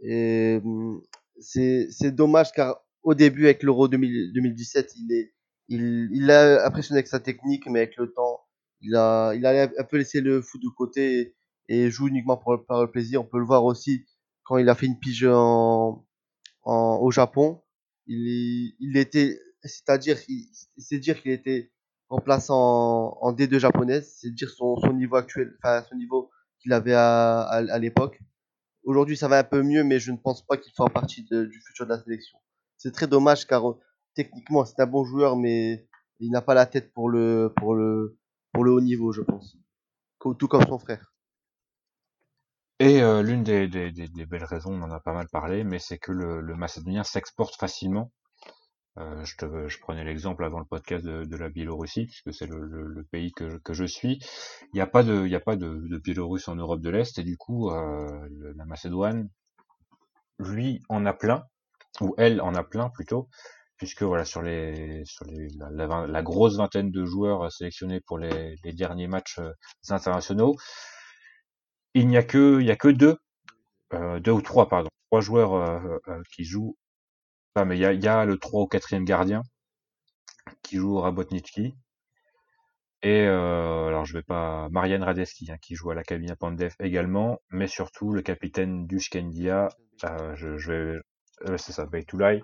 Et 0.00 0.60
mmh, 0.62 1.00
c'est, 1.40 2.10
dommage 2.12 2.52
car 2.52 2.82
au 3.02 3.14
début, 3.14 3.44
avec 3.44 3.62
l'Euro 3.62 3.88
2017, 3.88 4.92
il 4.96 5.12
est, 5.12 5.32
il, 5.68 6.10
il 6.12 6.30
a 6.30 6.66
impressionné 6.66 6.98
avec 6.98 7.06
sa 7.06 7.20
technique, 7.20 7.66
mais 7.66 7.80
avec 7.80 7.96
le 7.96 8.12
temps, 8.12 8.40
il 8.82 8.94
a, 8.96 9.32
il 9.34 9.46
a 9.46 9.70
un 9.78 9.84
peu 9.84 9.96
laissé 9.96 10.20
le 10.20 10.42
foot 10.42 10.60
de 10.62 10.68
côté 10.68 11.34
et, 11.68 11.84
et 11.84 11.90
joue 11.90 12.08
uniquement 12.08 12.36
pour, 12.36 12.64
par 12.66 12.82
le 12.82 12.90
plaisir. 12.90 13.22
On 13.22 13.24
peut 13.24 13.38
le 13.38 13.46
voir 13.46 13.64
aussi 13.64 14.04
quand 14.42 14.58
il 14.58 14.68
a 14.68 14.74
fait 14.74 14.86
une 14.86 14.98
pige 14.98 15.24
en, 15.24 16.06
en 16.62 16.98
au 17.00 17.10
Japon. 17.10 17.62
Il, 18.06 18.74
il 18.80 18.96
était, 18.96 19.38
c'est-à-dire, 19.62 20.18
c'est 20.78 20.98
dire 20.98 21.20
qu'il 21.20 21.30
était 21.30 21.72
remplaçant 22.10 23.18
en, 23.22 23.28
en 23.28 23.32
D2 23.32 23.58
japonaise, 23.58 24.12
c'est 24.20 24.30
dire 24.30 24.50
son, 24.50 24.76
son 24.76 24.92
niveau 24.92 25.16
actuel, 25.16 25.56
enfin 25.62 25.84
son 25.88 25.96
niveau 25.96 26.30
qu'il 26.60 26.72
avait 26.72 26.94
à, 26.94 27.40
à, 27.42 27.56
à 27.56 27.78
l'époque. 27.78 28.20
Aujourd'hui, 28.84 29.16
ça 29.16 29.28
va 29.28 29.38
un 29.38 29.44
peu 29.44 29.62
mieux, 29.62 29.84
mais 29.84 29.98
je 29.98 30.12
ne 30.12 30.16
pense 30.16 30.44
pas 30.44 30.56
qu'il 30.56 30.72
fera 30.74 30.88
partie 30.88 31.24
de, 31.30 31.44
du 31.44 31.60
futur 31.66 31.86
de 31.86 31.90
la 31.90 32.02
sélection. 32.02 32.38
C'est 32.76 32.92
très 32.92 33.06
dommage 33.06 33.46
car 33.46 33.62
techniquement, 34.14 34.64
c'est 34.64 34.80
un 34.80 34.86
bon 34.86 35.04
joueur, 35.04 35.36
mais 35.36 35.86
il 36.18 36.30
n'a 36.30 36.42
pas 36.42 36.54
la 36.54 36.66
tête 36.66 36.92
pour 36.92 37.08
le, 37.08 37.52
pour 37.56 37.74
le, 37.74 38.18
pour 38.52 38.64
le 38.64 38.72
haut 38.72 38.80
niveau, 38.80 39.12
je 39.12 39.22
pense. 39.22 39.56
Tout 40.18 40.48
comme 40.48 40.66
son 40.66 40.78
frère. 40.78 41.14
Et 42.78 43.02
euh, 43.02 43.22
l'une 43.22 43.42
des, 43.42 43.68
des, 43.68 43.92
des, 43.92 44.08
des, 44.08 44.26
belles 44.26 44.44
raisons, 44.44 44.72
on 44.72 44.82
en 44.82 44.90
a 44.90 45.00
pas 45.00 45.12
mal 45.12 45.28
parlé, 45.28 45.64
mais 45.64 45.78
c'est 45.78 45.98
que 45.98 46.12
le, 46.12 46.40
le 46.40 46.56
macédonien 46.56 47.04
s'exporte 47.04 47.56
facilement. 47.56 48.10
Euh, 49.00 49.24
je, 49.24 49.78
prenais 49.80 50.04
l'exemple 50.04 50.44
avant 50.44 50.58
le 50.58 50.64
podcast 50.64 51.04
de, 51.04 51.36
la 51.36 51.48
Biélorussie, 51.48 52.06
puisque 52.06 52.34
c'est 52.34 52.46
le, 52.46 53.06
pays 53.10 53.32
que, 53.32 53.60
je 53.70 53.84
suis. 53.84 54.18
Il 54.72 54.76
n'y 54.76 54.80
a 54.80 54.86
pas 54.86 55.02
de, 55.02 55.26
il 55.26 55.98
Biélorusse 56.00 56.48
en 56.48 56.56
Europe 56.56 56.80
de 56.80 56.90
l'Est, 56.90 57.18
et 57.18 57.24
du 57.24 57.36
coup, 57.36 57.70
euh, 57.70 58.28
la 58.56 58.64
Macédoine, 58.66 59.28
lui, 60.38 60.82
en 60.88 61.06
a 61.06 61.12
plein, 61.12 61.44
ou 62.00 62.14
elle 62.18 62.40
en 62.40 62.54
a 62.54 62.62
plein 62.62 62.90
plutôt, 62.90 63.28
puisque 63.76 64.02
voilà 64.02 64.24
sur 64.24 64.42
la, 64.42 66.22
grosse 66.22 66.56
vingtaine 66.56 66.90
de 66.90 67.04
joueurs 67.04 67.50
sélectionnés 67.50 68.00
pour 68.00 68.18
les, 68.18 68.56
derniers 68.74 69.08
matchs 69.08 69.38
euh, 69.38 69.52
internationaux, 69.88 70.56
il 71.94 72.06
n'y 72.06 72.16
a 72.16 72.22
que 72.22 72.90
deux 72.90 73.16
euh, 73.94 74.20
ou 74.28 74.42
trois 74.42 74.68
joueurs 75.20 75.54
euh, 75.54 75.98
euh 76.08 76.22
qui 76.32 76.44
jouent 76.44 76.76
mais 77.56 77.76
il 77.76 77.80
y 77.80 78.08
a, 78.08 78.24
le 78.24 78.38
3 78.38 78.62
ou 78.62 78.66
4 78.66 78.96
gardien 79.04 79.42
qui 80.62 80.76
joue 80.76 80.98
Rabotnitsky 80.98 81.74
et 83.02 83.26
euh, 83.26 83.86
alors 83.88 84.04
je 84.04 84.14
vais 84.14 84.22
pas 84.22 84.68
Marianne 84.70 85.02
Radeski 85.02 85.50
hein, 85.50 85.56
qui 85.60 85.74
joue 85.74 85.90
à 85.90 85.94
la 85.94 86.02
cabine 86.02 86.34
Pandev 86.38 86.74
également 86.80 87.40
mais 87.50 87.66
surtout 87.66 88.12
le 88.12 88.22
capitaine 88.22 88.86
Dushkendia 88.86 89.68
je, 90.34 90.56
je 90.58 90.72
vais 90.72 91.58
c'est 91.58 91.72
ça 91.72 91.86
Beitulai 91.86 92.42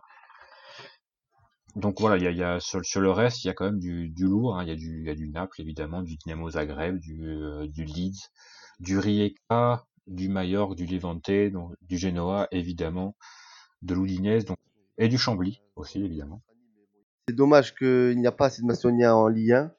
donc 1.77 2.01
voilà, 2.01 2.17
il 2.17 2.37
y 2.37 2.43
a, 2.43 2.59
sur, 2.59 2.81
le 3.03 3.11
reste, 3.11 3.45
il 3.45 3.49
y 3.49 3.51
a 3.51 3.53
quand 3.53 3.67
même 3.67 3.79
du, 3.79 4.09
du 4.09 4.25
lourd. 4.25 4.57
Hein. 4.57 4.65
Il 4.65 4.69
y 4.69 4.73
a 4.73 4.77
du, 4.77 5.15
du 5.15 5.29
Naples 5.29 5.61
évidemment, 5.61 6.03
du 6.03 6.17
Dynamo 6.17 6.49
Zagreb, 6.51 6.99
du, 6.99 7.23
euh, 7.27 7.67
du 7.69 7.85
Leeds, 7.85 8.31
du 8.81 8.99
Rijeka, 8.99 9.85
du 10.07 10.31
Mallorca, 10.31 10.75
du 10.75 10.87
Levante, 10.87 11.31
du 11.83 11.99
Genoa 11.99 12.49
évidemment, 12.51 13.15
de 13.83 13.95
l'Udinese, 13.95 14.47
donc 14.47 14.59
et 14.99 15.09
du 15.09 15.19
Chambly 15.19 15.63
aussi 15.77 16.03
évidemment. 16.03 16.43
C'est 17.29 17.35
dommage 17.35 17.75
qu'il 17.75 18.19
n'y 18.19 18.27
a 18.27 18.33
pas 18.33 18.47
assez 18.47 18.63
de 18.63 18.67
Macédoniens 18.67 19.15
en 19.15 19.29
Ligue 19.29 19.53
1. 19.53 19.73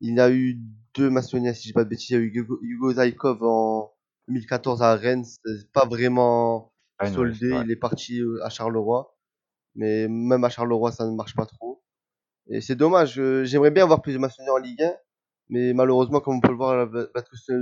Il 0.00 0.14
y 0.14 0.20
a 0.20 0.30
eu 0.30 0.60
deux 0.94 1.10
Macédoniens, 1.10 1.52
si 1.52 1.62
je 1.62 1.68
dis 1.68 1.72
pas 1.72 1.84
de 1.84 1.88
bêtises. 1.88 2.10
Il 2.10 2.14
y 2.14 2.16
a 2.16 2.20
eu 2.20 2.46
Hugo 2.62 2.92
Zaikov 2.92 3.42
en 3.42 3.92
2014 4.28 4.82
à 4.82 4.94
Rennes. 4.94 5.24
C'est 5.24 5.72
pas 5.72 5.86
vraiment 5.86 6.72
ah, 6.98 7.10
soldé. 7.10 7.50
il 7.64 7.70
est 7.70 7.76
parti 7.76 8.20
euh, 8.20 8.44
à 8.44 8.50
Charleroi 8.50 9.14
mais 9.74 10.08
même 10.08 10.44
à 10.44 10.48
Charleroi, 10.48 10.92
ça 10.92 11.06
ne 11.06 11.14
marche 11.14 11.34
pas 11.34 11.46
trop. 11.46 11.82
Et 12.48 12.60
c'est 12.60 12.76
dommage, 12.76 13.20
j'aimerais 13.44 13.70
bien 13.70 13.84
avoir 13.84 14.02
plus 14.02 14.12
de 14.12 14.18
Macédoniens 14.18 14.52
en 14.52 14.58
Ligue 14.58 14.82
1, 14.82 14.94
mais 15.48 15.72
malheureusement, 15.72 16.20
comme 16.20 16.36
on 16.36 16.40
peut 16.40 16.50
le 16.50 16.56
voir, 16.56 16.88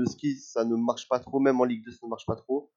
ski 0.06 0.38
ça 0.38 0.64
ne 0.64 0.76
marche 0.76 1.08
pas 1.08 1.20
trop, 1.20 1.40
même 1.40 1.60
en 1.60 1.64
Ligue 1.64 1.84
2, 1.84 1.92
ça 1.92 1.98
ne 2.02 2.08
marche 2.08 2.26
pas 2.26 2.36
trop. 2.36 2.70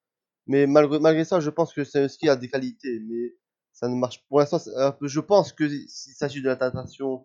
Mais 0.47 0.67
malgré, 0.67 0.99
malgré 0.99 1.25
ça, 1.25 1.39
je 1.39 1.49
pense 1.49 1.73
que 1.73 1.83
ski 1.83 2.29
a 2.29 2.35
des 2.35 2.49
qualités, 2.49 2.99
mais 3.07 3.35
ça 3.75 3.87
ne 3.87 3.95
marche 3.95 4.23
pour 4.27 4.39
l'instant. 4.39 4.57
Je 5.01 5.19
pense 5.19 5.53
que 5.53 5.67
s'il 5.69 6.13
s'agit 6.13 6.41
de 6.41 6.47
l'adaptation 6.47 7.23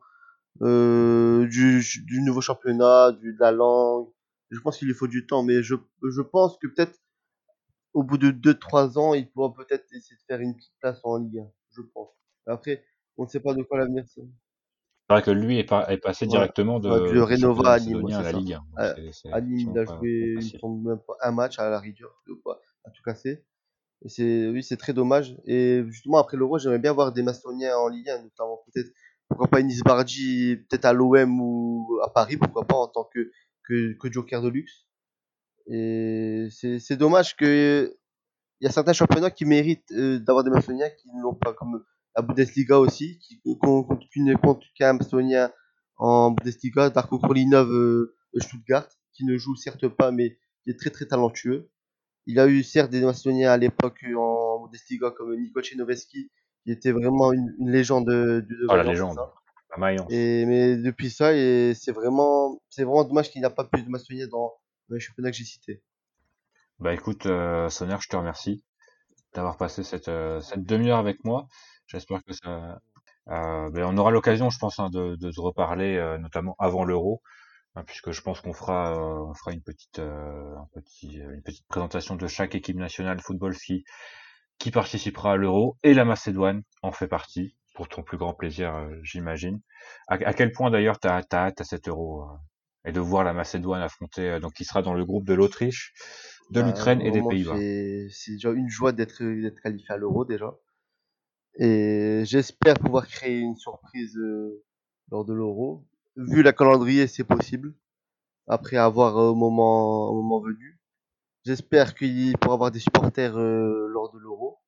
euh, 0.63 1.47
du, 1.47 1.83
du 2.05 2.21
nouveau 2.23 2.41
championnat, 2.43 3.13
du, 3.13 3.33
de 3.33 3.41
la 3.41 3.53
langue, 3.53 4.09
je 4.51 4.61
pense 4.61 4.77
qu'il 4.79 4.89
lui 4.89 4.95
faut 4.95 5.07
du 5.07 5.27
temps, 5.27 5.43
mais 5.43 5.63
je, 5.63 5.77
je 6.03 6.21
pense 6.21 6.59
que 6.59 6.67
peut-être 6.67 6.99
au 7.95 8.03
bout 8.03 8.19
de 8.19 8.31
2-3 8.31 8.99
ans, 8.99 9.15
il 9.15 9.31
pourra 9.31 9.53
peut-être 9.55 9.85
essayer 9.93 10.17
de 10.17 10.23
faire 10.27 10.41
une 10.41 10.55
petite 10.55 10.75
place 10.81 11.01
en 11.05 11.17
Ligue 11.19 11.39
1, 11.39 11.51
je 11.77 11.83
pense. 11.83 12.11
Après, 12.47 12.85
on 13.17 13.25
ne 13.25 13.29
sait 13.29 13.41
pas 13.41 13.55
de 13.55 13.63
quoi 13.63 13.79
l'avenir 13.79 14.05
c'est. 14.07 14.23
C'est 14.23 15.15
vrai 15.15 15.23
que 15.23 15.31
lui 15.33 15.59
est, 15.59 15.65
pas, 15.65 15.91
est 15.93 15.99
passé 15.99 16.25
Ouais. 16.25 16.31
directement 16.31 16.79
de, 16.79 16.89
Ouais, 16.89 17.11
du 17.13 17.21
Renova 17.21 17.73
à 17.73 17.81
Nîmes, 17.81 18.07
à 18.13 18.23
la. 18.23 18.33
Ligue 18.33 18.53
1. 18.53 18.59
Donc 18.59 18.79
À- 19.33 19.41
Nîmes, 19.41 19.73
il 19.73 19.79
a 19.79 19.85
joué, 19.85 19.87
pas 19.87 19.97
il 20.05 20.35
me 20.37 20.41
facile. 20.41 20.61
semble 20.61 20.89
même 20.89 20.99
pas 21.01 21.17
un 21.23 21.33
match 21.33 21.59
à 21.59 21.69
la 21.69 21.81
rigueur, 21.81 22.11
à 22.85 22.91
tout 22.91 23.03
casser. 23.05 23.45
Et 24.05 24.09
c'est, 24.09 24.49
oui, 24.49 24.63
c'est 24.63 24.77
très 24.77 24.93
dommage. 24.93 25.37
Et 25.45 25.83
justement, 25.89 26.19
après 26.19 26.37
l'Euro, 26.37 26.59
j'aimerais 26.59 26.79
bien 26.79 26.93
voir 26.93 27.13
des 27.13 27.23
Macédoniens 27.23 27.77
en 27.77 27.89
Ligue 27.89 28.09
1, 28.09 28.23
notamment 28.23 28.61
peut-être, 28.67 28.91
pourquoi 29.29 29.49
pas 29.49 29.61
Enis 29.61 29.83
Bardi, 29.85 30.57
peut-être 30.69 30.87
à 30.87 30.93
l'OM 30.93 31.41
ou 31.41 31.99
à 32.03 32.13
Paris, 32.13 32.37
pourquoi 32.37 32.65
pas 32.65 32.77
en 32.77 32.89
tant 32.89 33.05
que, 33.05 33.31
que, 33.65 33.93
que 33.99 34.11
joker 34.11 34.43
de 34.43 34.49
luxe. 34.49 34.87
Et 35.67 36.49
c'est, 36.51 36.79
c'est 36.79 36.97
dommage 36.97 37.37
que 37.37 37.97
il 38.61 38.67
y 38.67 38.69
a 38.69 38.73
certains 38.73 38.93
championnats 38.93 39.31
qui 39.31 39.45
méritent 39.47 39.91
euh, 39.93 40.19
d'avoir 40.19 40.45
des 40.45 40.51
Macédoniens 40.51 40.91
qui 40.91 41.09
ne 41.15 41.23
l'ont 41.23 41.35
pas, 41.35 41.55
comme 41.55 41.83
la 42.15 42.23
Bundesliga 42.23 42.79
aussi, 42.79 43.19
qui 43.19 43.41
compte 43.61 44.09
qu'une 44.11 44.37
compte 44.37 44.63
qu'un 44.77 44.95
Macédonien 44.95 45.51
en 45.97 46.31
Bundesliga, 46.33 46.91
Darko 46.91 47.19
Krolinov 47.19 47.71
euh, 47.71 48.17
de 48.35 48.41
Stuttgart, 48.41 48.89
qui 49.13 49.25
ne 49.25 49.37
joue 49.37 49.55
certes 49.57 49.89
pas, 49.89 50.11
mais 50.11 50.39
qui 50.63 50.71
est 50.71 50.79
très 50.79 50.91
très 50.91 51.07
talentueux. 51.07 51.71
Il 52.27 52.39
a 52.39 52.47
eu 52.47 52.63
certes 52.63 52.91
des 52.91 53.01
Macédoniens 53.03 53.51
à 53.51 53.57
l'époque 53.57 54.05
euh, 54.05 54.17
en 54.17 54.65
Bundesliga 54.65 55.11
comme 55.11 55.35
Niko 55.37 55.63
Chenoveski, 55.63 56.31
qui 56.65 56.73
était 56.73 56.93
vraiment 56.93 57.33
une, 57.33 57.55
une 57.59 57.71
légende 57.71 58.07
de, 58.07 58.41
de 58.49 58.67
Oh 58.69 58.77
la 58.77 58.83
légende. 58.83 59.19
Et 60.11 60.45
mais 60.47 60.77
depuis 60.77 61.11
ça, 61.11 61.33
et 61.35 61.73
c'est 61.75 61.93
vraiment, 61.93 62.61
c'est 62.69 62.85
vraiment 62.85 63.05
dommage 63.05 63.31
qu'il 63.31 63.41
n'y 63.41 63.47
a 63.47 63.51
pas 63.51 63.65
plus 63.65 63.83
de 63.83 63.89
Macédoniens 63.89 64.27
dans, 64.27 64.53
dans 64.89 64.95
les 64.95 65.01
championnats 65.01 65.31
que 65.31 65.37
j'ai 65.37 65.45
cités. 65.45 65.83
Bah 66.79 66.93
écoute, 66.93 67.27
euh, 67.27 67.69
Soner, 67.69 67.97
je 68.01 68.09
te 68.09 68.17
remercie 68.17 68.65
d'avoir 69.35 69.57
passé 69.57 69.83
cette, 69.83 70.09
euh, 70.09 70.41
cette 70.41 70.65
demi-heure 70.65 70.99
avec 70.99 71.25
moi. 71.25 71.47
J'espère 71.87 72.23
que 72.25 72.33
ça. 72.33 72.81
Euh, 73.29 73.71
ben, 73.71 73.85
on 73.85 73.97
aura 73.97 74.11
l'occasion, 74.11 74.51
je 74.51 74.59
pense, 74.59 74.79
hein, 74.81 74.91
de, 74.91 75.15
de 75.15 75.31
se 75.31 75.41
reparler, 75.41 75.97
euh, 75.97 76.19
notamment 76.19 76.57
avant 76.59 76.85
l'Euro, 76.85 77.23
hein, 77.75 77.85
puisque 77.87 78.13
je 78.13 78.21
pense 78.23 78.41
qu'on 78.41 78.53
fera, 78.53 78.93
euh, 78.95 79.25
on 79.31 79.35
fera 79.35 79.53
une 79.53 79.63
petite, 79.63 79.99
euh, 79.99 80.57
un 80.57 80.69
petit, 80.75 81.15
une 81.17 81.43
petite 81.43 81.67
présentation 81.69 82.17
de 82.17 82.27
chaque 82.27 82.55
équipe 82.55 82.77
nationale 82.77 83.21
football 83.21 83.57
qui, 83.57 83.85
qui 84.59 84.71
participera 84.71 85.33
à 85.33 85.37
l'Euro 85.37 85.77
et 85.83 85.95
la 85.95 86.05
Macédoine 86.05 86.63
en 86.83 86.93
fait 86.93 87.09
partie, 87.09 87.57
pour 87.75 87.89
ton 87.89 88.03
plus 88.03 88.19
grand 88.19 88.35
plaisir, 88.35 88.75
euh, 88.77 88.97
j'imagine. 89.03 89.61
À, 90.09 90.15
à 90.15 90.35
quel 90.35 90.53
point 90.53 90.71
d'ailleurs 90.71 90.99
t'as 91.01 91.17
as 91.19 91.35
hâte 91.35 91.61
à 91.61 91.65
cet 91.65 91.89
Euro 91.89 92.23
euh, 92.25 92.27
et 92.87 92.93
de 92.93 93.01
voir 93.01 93.25
la 93.25 93.33
Macédoine 93.33 93.83
affronter, 93.83 94.31
euh, 94.31 94.41
donc 94.41 94.55
qui 94.55 94.65
sera 94.65 94.83
dans 94.83 94.95
le 94.95 95.05
groupe 95.05 95.27
de 95.27 95.35
l'Autriche, 95.35 95.95
de 96.51 96.61
Bah, 96.61 96.67
l'Ukraine 96.67 97.01
et 97.01 97.11
des 97.11 97.23
Pays-Bas? 97.23 97.57
c'est 97.57 98.09
c'est 98.11 98.33
déjà 98.33 98.51
une 98.53 98.69
joie 98.69 98.93
d'être 98.93 99.23
d'être 99.25 99.61
qualifié 99.61 99.95
à 99.95 99.97
l'Euro 99.97 100.25
déjà. 100.25 100.55
Et 101.59 102.23
j'espère 102.27 102.75
pouvoir 102.75 103.07
créer 103.07 103.39
une 103.39 103.57
surprise 103.57 104.17
euh, 104.17 104.65
lors 105.11 105.25
de 105.25 105.33
l'Euro. 105.35 105.87
Vu 106.21 106.45
la 106.45 106.53
calendrier, 106.53 107.09
c'est 107.09 107.25
possible. 107.25 107.75
Après 108.49 108.77
avoir 108.77 109.17
au 109.17 109.35
moment, 109.35 110.11
au 110.11 110.23
moment 110.23 110.41
venu. 110.41 110.81
J'espère 111.47 111.95
qu'il 111.95 112.37
pourra 112.39 112.55
avoir 112.55 112.71
des 112.73 112.81
supporters 112.81 113.37
euh, 113.39 113.89
lors 113.89 114.13
de 114.13 114.19
l'Euro. 114.21 114.61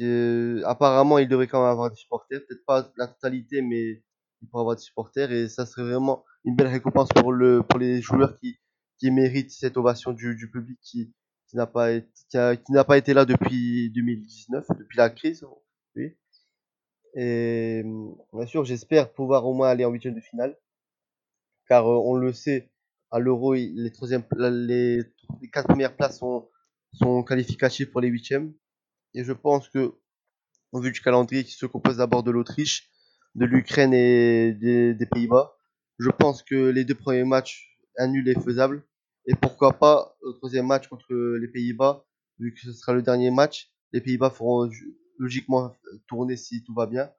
Euh, 0.00 0.62
Apparemment, 0.64 1.18
il 1.18 1.28
devrait 1.28 1.46
quand 1.48 1.60
même 1.60 1.70
avoir 1.70 1.90
des 1.90 1.96
supporters. 1.96 2.40
Peut-être 2.46 2.64
pas 2.64 2.90
la 2.96 3.08
totalité, 3.08 3.60
mais 3.62 4.02
il 4.42 4.48
pourra 4.48 4.62
avoir 4.62 4.76
des 4.76 4.82
supporters. 4.82 5.30
Et 5.32 5.48
ça 5.48 5.66
serait 5.66 5.82
vraiment 5.82 6.24
une 6.44 6.56
belle 6.56 6.68
récompense 6.68 7.08
pour, 7.10 7.32
le, 7.32 7.62
pour 7.62 7.78
les 7.78 8.00
joueurs 8.00 8.36
qui, 8.38 8.58
qui 8.98 9.10
méritent 9.10 9.50
cette 9.50 9.76
ovation 9.76 10.12
du, 10.12 10.36
du 10.36 10.50
public 10.50 10.78
qui, 10.82 11.12
qui 11.48 11.56
n'a 11.56 11.66
pas, 11.66 11.92
été- 11.92 12.08
qui 12.64 12.72
n'a 12.72 12.84
pas 12.84 12.98
été 12.98 13.12
là 13.14 13.24
depuis 13.24 13.90
2019, 13.90 14.66
depuis 14.78 14.96
la 14.98 15.10
crise. 15.10 15.44
Oui. 15.96 16.16
Et 17.14 17.82
bien 18.32 18.46
sûr, 18.46 18.64
j'espère 18.64 19.12
pouvoir 19.12 19.46
au 19.46 19.54
moins 19.54 19.68
aller 19.68 19.84
en 19.84 19.90
huitième 19.90 20.14
de 20.14 20.20
finale. 20.20 20.56
Car 21.68 21.86
euh, 21.86 21.96
on 22.04 22.14
le 22.16 22.32
sait, 22.32 22.70
à 23.10 23.18
l'Euro, 23.18 23.54
les, 23.54 23.90
troisièmes, 23.92 24.24
la- 24.36 24.50
les, 24.50 25.02
les 25.40 25.50
quatre 25.50 25.66
premières 25.68 25.96
places 25.96 26.18
sont, 26.18 26.48
qualificatives 27.26 27.90
pour 27.90 28.00
les 28.00 28.08
huitièmes. 28.08 28.52
Et 29.14 29.24
je 29.24 29.32
pense 29.32 29.68
que, 29.68 29.94
au 30.72 30.80
vu 30.80 30.92
du 30.92 31.00
calendrier 31.00 31.44
qui 31.44 31.52
se 31.52 31.66
compose 31.66 31.98
d'abord 31.98 32.22
de 32.22 32.30
l'Autriche, 32.30 32.90
de 33.34 33.46
l'Ukraine 33.46 33.94
et 33.94 34.52
des, 34.52 35.06
Pays-Bas, 35.06 35.56
je 35.98 36.10
pense 36.10 36.42
que 36.42 36.70
les 36.70 36.84
deux 36.84 36.94
premiers 36.94 37.24
matchs, 37.24 37.78
un 37.98 38.08
nul 38.08 38.28
est 38.28 38.40
faisable. 38.40 38.84
Et 39.26 39.34
pourquoi 39.34 39.74
pas, 39.74 40.16
au 40.22 40.32
troisième 40.32 40.66
match 40.66 40.88
contre 40.88 41.12
les 41.14 41.48
Pays-Bas, 41.48 42.04
vu 42.38 42.54
que 42.54 42.60
ce 42.60 42.72
sera 42.72 42.92
le 42.94 43.02
dernier 43.02 43.30
match, 43.30 43.70
les 43.92 44.00
Pays-Bas 44.00 44.30
feront 44.30 44.70
logiquement 45.20 45.76
tourner 46.08 46.36
si 46.36 46.64
tout 46.64 46.74
va 46.74 46.86
bien. 46.86 47.12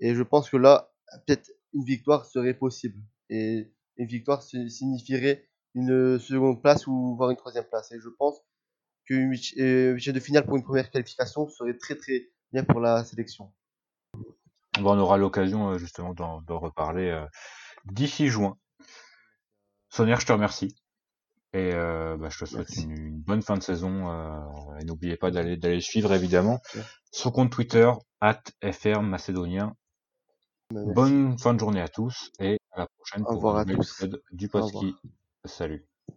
Et 0.00 0.14
je 0.14 0.22
pense 0.22 0.50
que 0.50 0.58
là, 0.58 0.92
peut-être 1.26 1.50
une 1.72 1.84
victoire 1.84 2.26
serait 2.26 2.54
possible. 2.54 3.00
Et 3.30 3.72
une 3.96 4.06
victoire 4.06 4.42
si- 4.42 4.70
signifierait 4.70 5.48
une 5.74 6.18
seconde 6.18 6.60
place 6.62 6.86
ou 6.86 7.16
voire 7.16 7.30
une 7.30 7.36
troisième 7.36 7.64
place. 7.64 7.92
Et 7.92 8.00
je 8.00 8.08
pense 8.10 8.40
huit- 9.08 9.54
euh, 9.58 9.92
huitième 9.92 10.14
de 10.14 10.20
finale 10.20 10.44
pour 10.44 10.56
une 10.56 10.64
première 10.64 10.90
qualification 10.90 11.48
serait 11.48 11.76
très 11.78 11.96
très 11.96 12.28
bien 12.52 12.64
pour 12.64 12.80
la 12.80 13.04
sélection. 13.04 13.52
On 14.78 14.98
aura 14.98 15.16
l'occasion 15.16 15.70
euh, 15.70 15.78
justement 15.78 16.12
d'en 16.14 16.58
reparler 16.58 17.08
euh, 17.08 17.26
d'ici 17.86 18.28
juin. 18.28 18.58
Sonia, 19.88 20.18
je 20.18 20.26
te 20.26 20.32
remercie. 20.32 20.76
Et 21.52 21.72
euh, 21.74 22.16
bah, 22.18 22.28
je 22.30 22.38
te 22.38 22.44
souhaite 22.44 22.68
une, 22.76 22.90
une 22.98 23.20
bonne 23.20 23.42
fin 23.42 23.56
de 23.56 23.62
saison. 23.62 24.10
euh, 24.10 24.78
et 24.80 24.84
n'oubliez 24.84 25.16
pas 25.16 25.30
d'aller 25.30 25.56
d'aller 25.56 25.80
suivre 25.80 26.12
évidemment 26.12 26.60
Ouais. 26.74 26.82
son 27.12 27.30
compte 27.30 27.50
Twitter 27.50 27.90
FR 28.22 29.02
Macédonien. 29.02 29.74
Merci. 30.72 30.92
Bonne 30.94 31.38
fin 31.38 31.54
de 31.54 31.60
journée 31.60 31.80
à 31.80 31.88
tous 31.88 32.30
et 32.40 32.58
à 32.72 32.80
la 32.80 32.86
prochaine 32.98 33.22
Au 33.26 33.38
pour 33.38 33.56
un 33.56 33.60
nouvel 33.64 33.76
épisode 33.76 34.22
du. 34.32 34.48
Podski. 34.48 34.94
Salut. 35.44 35.86